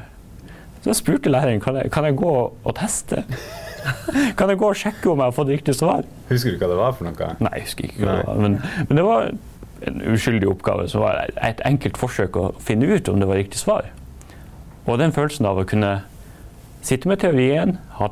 Så 0.81 0.91
jeg 0.91 0.97
spurte 0.97 1.33
læreren 1.33 1.61
kan 1.61 1.77
jeg 1.77 1.91
kan 1.93 2.05
jeg 2.05 2.17
gå 2.17 2.33
og 2.65 2.77
teste. 2.77 3.25
Kan 4.37 4.51
jeg 4.51 4.59
gå 4.61 4.69
og 4.69 4.77
sjekke 4.77 5.09
om 5.09 5.21
jeg 5.23 5.31
har 5.31 5.33
fått 5.33 5.49
riktig 5.49 5.73
svar? 5.73 6.03
Husker 6.29 6.53
du 6.53 6.61
hva 6.61 6.69
det 6.69 6.77
var 6.77 6.93
for 6.93 7.09
noe? 7.09 7.29
Nei, 7.41 7.53
jeg 7.57 7.65
husker 7.65 7.87
ikke 7.87 8.03
hva 8.03 8.17
det 8.19 8.27
var. 8.27 8.41
Men, 8.45 8.57
men, 8.89 8.99
det 8.99 9.05
var 9.07 9.31
en 9.89 10.03
uskyldig 10.13 10.49
oppgave. 10.51 10.89
som 10.89 11.01
var 11.01 11.31
et 11.41 11.63
enkelt 11.65 11.97
forsøk 11.97 12.37
å 12.37 12.47
finne 12.61 12.91
ut 12.91 13.09
om 13.09 13.23
det 13.23 13.29
var 13.31 13.41
riktig 13.41 13.57
svar. 13.63 13.89
Og 14.85 14.99
den 15.01 15.15
følelsen 15.17 15.49
av 15.49 15.63
å 15.63 15.65
kunne 15.65 16.03
sitte 16.85 17.09
med 17.09 17.23
teorien, 17.25 17.79
ha 17.97 18.11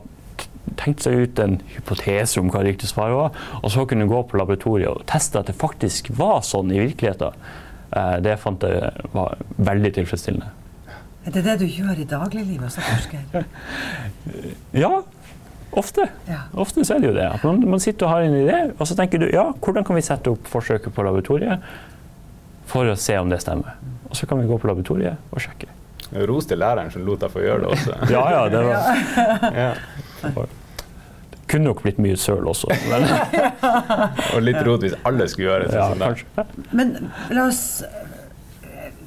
tenkt 0.79 1.05
seg 1.05 1.25
ut 1.25 1.41
en 1.43 1.59
hypotese 1.75 2.41
om 2.41 2.51
hva 2.53 2.63
riktig 2.65 2.91
svar 2.91 3.13
var, 3.17 3.37
og 3.63 3.73
så 3.73 3.85
kunne 3.89 4.09
gå 4.09 4.23
på 4.29 4.41
laboratoriet 4.41 4.91
og 4.91 5.07
teste 5.09 5.41
at 5.41 5.49
det 5.51 5.57
faktisk 5.59 6.13
var 6.17 6.41
sånn 6.47 6.73
i 6.73 6.81
virkeligheten, 6.81 7.37
det 8.25 8.35
fant 8.43 8.65
jeg 8.69 9.11
var 9.15 9.39
veldig 9.57 9.93
tilfredsstillende. 9.97 10.51
Er 11.27 11.35
det 11.35 11.45
det 11.45 11.55
du 11.61 11.67
gjør 11.67 11.99
i 12.01 12.09
dagliglivet 12.09 12.73
som 12.73 12.85
forsker? 12.89 13.47
Ja, 14.85 15.01
Ofte. 15.71 16.07
Ja. 16.25 16.47
Ofte 16.57 16.85
så 16.85 16.95
er 16.97 17.03
det 17.03 17.11
jo 17.11 17.15
det. 17.17 17.27
At 17.29 17.43
man, 17.45 17.61
man, 17.69 17.81
sitter 17.81 18.07
og 18.07 18.13
har 18.13 18.25
en 18.25 18.37
idé, 18.39 18.61
og 18.79 18.87
så 18.89 18.97
tenker 18.97 19.21
du 19.21 19.27
ja, 19.29 19.51
hvordan 19.53 19.85
kan 19.85 19.99
vi 19.99 20.05
sette 20.05 20.33
opp 20.33 20.49
forsøket 20.49 20.95
på 20.97 21.05
laboratoriet 21.05 21.65
for 22.69 22.89
å 22.89 22.97
se 22.97 23.17
om 23.21 23.29
det 23.29 23.41
stemmer. 23.45 23.77
Og 24.09 24.17
så 24.17 24.29
kan 24.29 24.41
vi 24.41 24.49
gå 24.49 24.57
på 24.61 24.71
laboratoriet 24.71 25.21
og 25.33 25.45
sjekke. 25.45 25.69
Ros 26.29 26.49
til 26.49 26.61
læreren 26.61 26.89
som 26.93 27.05
lot 27.05 27.21
deg 27.21 27.33
få 27.35 27.45
gjøre 27.45 27.67
det 27.67 27.73
også. 27.75 27.99
ja, 28.15 28.25
ja, 28.33 28.43
det 28.49 28.65
var 28.65 28.81
ja. 29.63 29.69
Kunne 31.49 31.71
nok 31.71 31.83
blitt 31.85 32.01
mye 32.03 32.19
søl 32.21 32.47
også. 32.51 32.69
og 34.35 34.45
litt 34.45 34.61
rot 34.67 34.85
hvis 34.85 34.99
alle 35.09 35.29
skulle 35.31 35.49
gjøre 35.49 35.71
det. 35.71 35.81
Ja, 35.81 36.15
sånn 36.37 36.77
Men 36.77 36.95
la 37.33 37.49
oss 37.49 37.65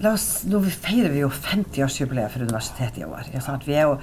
La 0.02 0.16
oss, 0.16 0.42
nå 0.50 0.58
feirer 0.66 1.12
vi 1.14 1.20
jo 1.22 1.28
50-årsjubileet 1.30 2.34
for 2.34 2.42
universitetet 2.42 3.04
i 3.04 3.06
år. 3.06 3.28
Vi 3.68 3.76
er 3.78 3.86
jo 3.86 4.00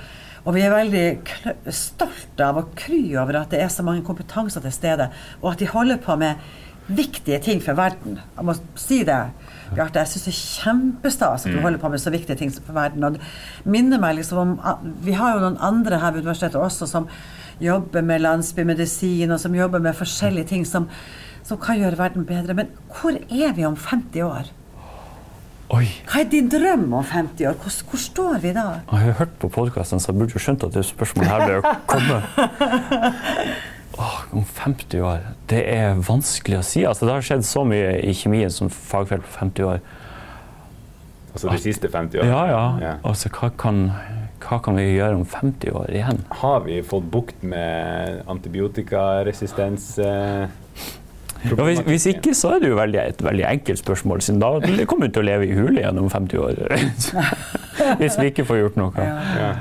og 0.46 0.54
vi 0.54 0.62
er 0.64 0.72
veldig 0.72 1.72
stolte 1.74 2.46
av 2.46 2.60
og 2.62 2.70
kry 2.78 3.02
over 3.20 3.42
at 3.42 3.50
det 3.52 3.58
er 3.60 3.72
så 3.72 3.84
mange 3.84 4.04
kompetanser 4.06 4.62
til 4.64 4.72
stede, 4.72 5.08
og 5.42 5.50
at 5.52 5.60
de 5.60 5.68
holder 5.68 5.98
på 6.00 6.14
med 6.20 6.38
viktige 6.88 7.38
ting 7.44 7.60
for 7.62 7.76
verden. 7.78 8.18
Jeg 8.36 8.48
må 8.48 8.54
si 8.78 9.02
det. 9.06 9.20
Bjarte, 9.74 10.00
jeg 10.00 10.08
syns 10.12 10.24
det 10.24 10.32
er 10.32 10.38
kjempestas 10.40 11.44
at 11.44 11.52
du 11.52 11.58
mm. 11.58 11.64
holder 11.66 11.82
på 11.82 11.90
med 11.92 12.00
så 12.00 12.12
viktige 12.12 12.38
ting 12.40 12.52
for 12.54 12.76
verden. 12.76 13.04
Og 13.04 13.16
det 13.16 13.24
minner 13.68 14.00
meg 14.00 14.16
liksom 14.16 14.38
om 14.38 14.84
Vi 15.04 15.16
har 15.16 15.36
jo 15.36 15.44
noen 15.44 15.60
andre 15.60 16.00
her 16.00 16.14
ved 16.14 16.24
universitetet 16.24 16.60
også 16.60 16.88
som 16.88 17.08
jobber 17.60 18.04
med 18.06 18.22
landsbymedisin, 18.22 19.30
og 19.34 19.40
som 19.40 19.54
jobber 19.54 19.82
med 19.82 19.96
forskjellige 19.98 20.52
ting 20.54 20.66
som, 20.66 20.86
som 21.44 21.58
kan 21.60 21.78
gjøre 21.80 21.98
verden 21.98 22.26
bedre. 22.26 22.54
Men 22.54 22.70
hvor 22.94 23.18
er 23.18 23.52
vi 23.56 23.66
om 23.66 23.76
50 23.76 24.22
år? 24.22 24.52
Oi. 25.68 25.84
Hva 26.08 26.22
er 26.22 26.28
din 26.32 26.46
drøm 26.48 26.86
om 26.96 27.04
50 27.04 27.50
år? 27.50 27.56
Hvor, 27.60 27.74
hvor 27.90 28.00
står 28.00 28.38
vi 28.40 28.54
da? 28.56 28.68
Jeg 28.88 29.10
har 29.10 29.18
hørt 29.18 29.34
på 29.42 29.50
podkasten, 29.52 30.00
så 30.00 30.12
jeg 30.12 30.20
burde 30.20 30.32
jo 30.32 30.40
skjønt 30.40 30.64
at 30.64 30.78
det 30.78 30.86
spørsmålet 30.88 31.34
her 31.34 31.44
ble 31.44 31.58
å 31.60 31.74
komme. 31.90 32.22
Åh, 33.98 34.18
om 34.30 34.44
50 34.44 35.00
år 35.02 35.24
Det 35.50 35.58
er 35.72 35.96
vanskelig 36.06 36.60
å 36.60 36.66
si. 36.66 36.84
Altså, 36.86 37.08
det 37.08 37.16
har 37.16 37.24
skjedd 37.26 37.46
så 37.46 37.64
mye 37.66 37.96
i 37.98 38.14
kjemien 38.14 38.52
som 38.52 38.70
fagfelt 38.70 39.26
på 39.26 39.32
50 39.40 39.66
år. 39.66 39.82
Altså 41.32 41.50
de 41.50 41.58
siste 41.62 41.90
50 41.90 42.20
årene? 42.20 42.30
Ja, 42.30 42.44
ja. 42.46 42.62
ja. 42.82 42.92
Altså, 43.06 43.30
hva 43.34 43.50
kan, 43.58 43.88
hva 44.44 44.60
kan, 44.64 44.78
vi 44.78 44.86
gjøre 44.94 45.18
om 45.18 45.26
50 45.26 45.74
år 45.82 45.90
igjen? 45.94 46.22
Har 46.40 46.62
vi 46.66 46.78
fått 46.86 47.10
bukt 47.12 47.42
med 47.42 48.22
antibiotikaresistens? 48.30 49.92
Eh 49.98 50.48
ja, 51.44 51.54
hvis, 51.54 51.80
hvis, 51.86 52.06
ikke, 52.10 52.32
så 52.34 52.56
er 52.56 52.62
det 52.62 52.70
jo 52.72 52.78
veldig, 52.78 52.98
et 53.12 53.20
veldig 53.22 53.44
enkelt 53.46 53.78
spørsmål, 53.78 54.22
siden 54.26 54.40
da 54.42 54.48
kommer 54.90 55.06
vi 55.06 55.12
til 55.14 55.22
å 55.22 55.26
leve 55.28 55.46
i 55.46 55.54
hule 55.54 55.84
om 55.92 56.08
50 56.10 56.40
år. 56.42 56.58
hvis 58.00 58.18
vi 58.18 58.32
ikke 58.32 58.46
får 58.48 58.58
gjort 58.62 58.80
noe. 58.80 59.04
Ja. 59.06 59.52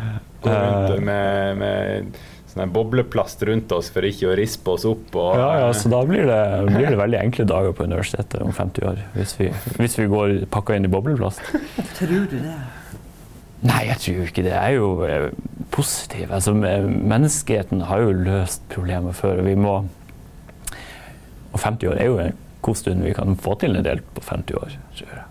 Gå 0.41 0.54
rundt 0.54 0.95
eh. 0.95 1.04
med, 1.06 1.62
med 1.62 2.17
sånn 2.58 2.74
bobleplast 2.74 3.43
rundt 3.48 3.72
oss 3.76 3.91
for 3.93 4.06
ikke 4.08 4.32
å 4.32 4.38
rispe 4.38 4.74
oss 4.74 4.86
opp. 4.89 5.12
Og, 5.15 5.38
ja, 5.39 5.50
ja, 5.63 5.67
så 5.78 5.91
da 5.93 6.02
blir 6.08 6.26
det, 6.30 6.39
blir 6.72 6.89
det, 6.89 6.98
veldig 7.00 7.20
enkle 7.22 7.48
dager 7.50 7.76
på 7.78 7.88
universitetet 7.88 8.41
om 8.43 8.56
50 8.56 8.89
år. 8.91 9.04
Hvis 9.17 9.36
vi, 9.39 9.52
hvis 9.78 10.00
vi 10.00 10.10
går 10.12 10.36
pakka 10.54 10.78
inn 10.78 10.88
i 10.88 10.91
bobleplast. 10.91 11.43
Tror 12.00 12.28
du 12.32 12.39
det? 12.39 12.58
Nei, 13.67 13.88
jeg 13.88 14.02
tror 14.04 14.28
ikke 14.30 14.43
det. 14.46 14.54
Jeg 14.54 14.74
er 14.74 14.76
jo 14.78 14.89
eh, 15.08 15.30
positiv. 15.74 16.30
Altså, 16.34 16.54
menneskeheten 16.54 17.88
har 17.89 18.04
jo 18.06 18.17
løst 18.28 18.67
problemet 18.74 19.17
før. 19.17 19.41
vi 19.46 19.56
må 19.58 19.80
og 21.58 21.63
50 21.63 21.89
år 21.89 21.98
er 21.98 22.06
jo 22.06 22.20
en 22.22 22.38
god 22.65 22.78
stund 22.78 23.04
vi 23.06 23.15
kan 23.17 23.38
få 23.39 23.56
til 23.62 23.78
en 23.78 23.86
del 23.86 24.04
på 24.13 24.22
50 24.22 24.60
år. 24.60 24.78
tror 25.00 25.13
jeg. 25.15 25.26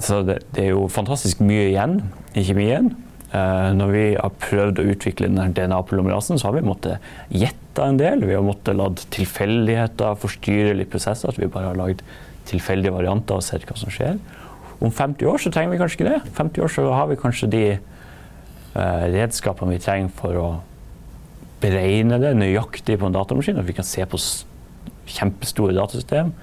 Så 0.00 0.22
det, 0.26 0.38
det, 0.54 0.64
er 0.64 0.70
jo 0.72 0.86
fantastisk 0.88 1.42
mye 1.44 1.68
igjen 1.68 1.98
i 2.34 2.44
kjemien. 2.46 2.92
Eh, 3.32 3.70
når 3.72 3.92
vi 3.94 4.04
har 4.12 4.34
prøvd 4.42 4.82
å 4.82 4.88
utvikle 4.92 5.30
DNA-polymerasen, 5.32 6.36
så 6.36 6.50
har 6.50 6.58
vi 6.58 6.66
måttet 6.66 7.12
gjette 7.32 7.86
en 7.86 8.00
del. 8.00 8.26
Vi 8.28 8.36
har 8.36 8.44
måttet 8.44 8.76
la 8.76 8.90
tilfeldigheter 9.14 10.18
forstyrre 10.20 10.74
litt 10.76 10.92
prosesser. 10.92 11.32
At 11.32 11.40
vi 11.40 11.48
bare 11.48 11.70
har 11.70 11.80
lagd 11.80 12.04
tilfeldige 12.48 12.92
varianter 12.92 13.40
og 13.40 13.46
sett 13.46 13.64
hva 13.68 13.78
som 13.80 13.92
skjer. 13.92 14.18
Om 14.82 14.90
50 14.92 15.30
år 15.30 15.40
så 15.40 15.52
trenger 15.54 15.72
vi 15.72 15.80
kanskje 15.80 16.00
ikke 16.00 16.10
det. 16.10 16.20
50 16.36 16.66
år 16.66 16.74
så 16.74 16.84
har 16.92 17.08
vi 17.08 17.20
kanskje 17.22 17.48
de 17.54 17.64
eh, 17.72 19.04
redskapene 19.14 19.78
vi 19.78 19.84
trenger 19.84 20.12
for 20.18 20.40
å 20.40 20.48
beregne 21.62 22.18
det 22.20 22.34
nøyaktig 22.36 22.98
på 22.98 23.08
en 23.08 23.16
datamaskin. 23.16 23.62
At 23.62 23.68
vi 23.68 23.78
kan 23.78 23.86
se 23.86 24.04
på 24.04 24.20
kjempestore 25.08 25.76
datasystem. 25.78 26.34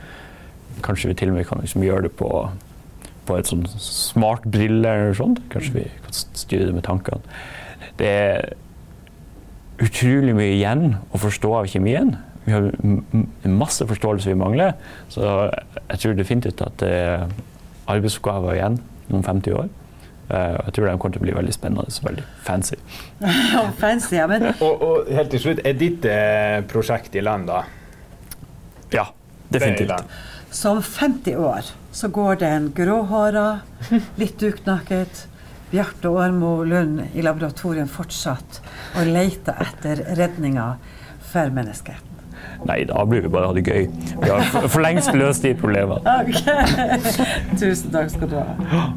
Kanskje 0.85 1.11
vi 1.11 1.19
til 1.19 1.33
og 1.33 1.37
med 1.37 1.45
kan 1.49 1.61
liksom 1.61 1.85
gjøre 1.85 2.07
det 2.07 2.13
på, 2.17 2.31
på 3.29 3.37
et 3.37 3.49
sånn 3.49 3.65
smart 3.79 4.47
brille 4.49 4.89
eller 4.89 5.11
noe 5.11 5.19
sånt. 5.19 5.43
Kanskje 5.53 5.75
vi 5.77 5.85
kan 6.05 6.17
styre 6.17 6.69
det 6.69 6.75
med 6.75 6.87
tankene. 6.87 7.21
Det 7.99 8.09
er 8.09 8.49
utrolig 9.79 10.35
mye 10.35 10.55
igjen 10.57 10.97
å 11.13 11.21
forstå 11.21 11.53
av 11.61 11.69
kjemien. 11.71 12.15
Vi 12.45 12.55
har 12.55 12.69
masse 13.51 13.85
forståelse 13.87 14.31
vi 14.31 14.39
mangler. 14.39 14.73
Så 15.11 15.23
jeg 15.23 16.01
tror 16.01 16.17
definitivt 16.17 16.63
at 16.65 16.79
det 16.81 16.93
er 17.03 17.27
arbeidsoppgaver 17.89 18.57
igjen 18.57 18.79
om 19.13 19.23
50 19.25 19.59
år. 19.59 19.69
Uh, 20.29 20.57
jeg 20.67 20.73
tror 20.75 20.85
de 20.85 20.97
kommer 21.01 21.15
til 21.15 21.23
å 21.23 21.25
bli 21.25 21.33
veldig 21.33 21.53
spennende 21.55 21.89
og 21.89 22.03
veldig 22.05 22.25
fancy. 22.45 22.77
fancy 23.81 24.19
ja, 24.19 24.27
men... 24.29 24.51
og, 24.61 24.83
og, 24.85 25.09
helt 25.09 25.31
til 25.33 25.41
slutt, 25.41 25.61
er 25.65 25.77
ditt 25.77 26.05
eh, 26.05 26.59
prosjekt 26.69 27.17
i 27.17 27.23
land, 27.25 27.49
da? 27.49 27.63
Ja, 28.93 29.07
definitivt. 29.49 30.05
Så 30.51 30.81
50 30.81 31.35
år 31.35 31.71
så 31.91 32.07
går 32.07 32.39
det 32.41 32.47
en 32.47 32.71
gråhåra, 32.75 33.59
litt 34.17 34.39
duknakket 34.41 35.25
Bjarte 35.69 36.09
Årmo 36.09 36.63
Lund 36.63 37.01
i 37.13 37.21
laboratoriet 37.21 37.91
fortsatt 37.93 38.61
og 38.97 39.09
leter 39.09 39.59
etter 39.67 40.01
redninga 40.17 40.71
for 41.29 41.53
menneskeheten. 41.53 42.05
Nei, 42.65 42.81
da 42.89 43.05
blir 43.07 43.21
vi 43.23 43.31
bare 43.31 43.51
ha 43.51 43.55
det 43.55 43.63
gøy. 43.67 43.85
Vi 44.23 44.31
har 44.31 44.67
for 44.67 44.81
lengst 44.83 45.13
løst 45.15 45.45
de 45.45 45.53
problemene. 45.59 46.01
Okay. 46.25 46.97
Tusen 47.61 47.93
takk 47.93 48.11
skal 48.15 48.33
du 48.33 48.39
ha. 48.41 48.89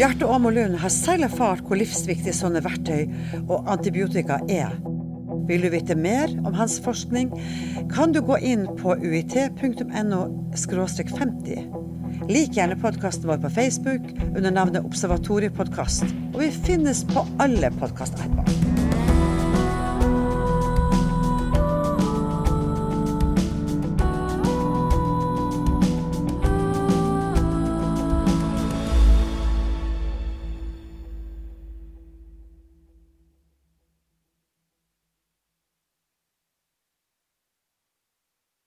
Bjarte 0.00 0.24
Lund 0.24 0.78
har 0.80 0.88
selv 0.88 1.26
erfart 1.26 1.66
hvor 1.68 1.76
livsviktig 1.76 2.32
sånne 2.32 2.62
verktøy 2.64 3.02
og 3.42 3.66
antibiotika 3.68 4.38
er. 4.48 4.72
Vil 5.44 5.60
du 5.60 5.68
vite 5.74 5.92
mer 5.92 6.32
om 6.40 6.56
hans 6.56 6.78
forskning, 6.80 7.28
kan 7.92 8.16
du 8.16 8.22
gå 8.24 8.38
inn 8.40 8.64
på 8.80 8.96
uit.no 8.96 10.22
50. 10.56 11.68
Lik 12.32 12.56
gjerne 12.56 12.80
podkasten 12.80 13.28
vår 13.28 13.44
på 13.44 13.52
Facebook 13.58 14.08
under 14.30 14.48
navnet 14.48 14.88
Observatoriepodkast. 14.88 16.08
Og 16.32 16.46
vi 16.46 16.50
finnes 16.64 17.04
på 17.12 17.28
alle 17.36 17.68
podkastapper. 17.76 18.69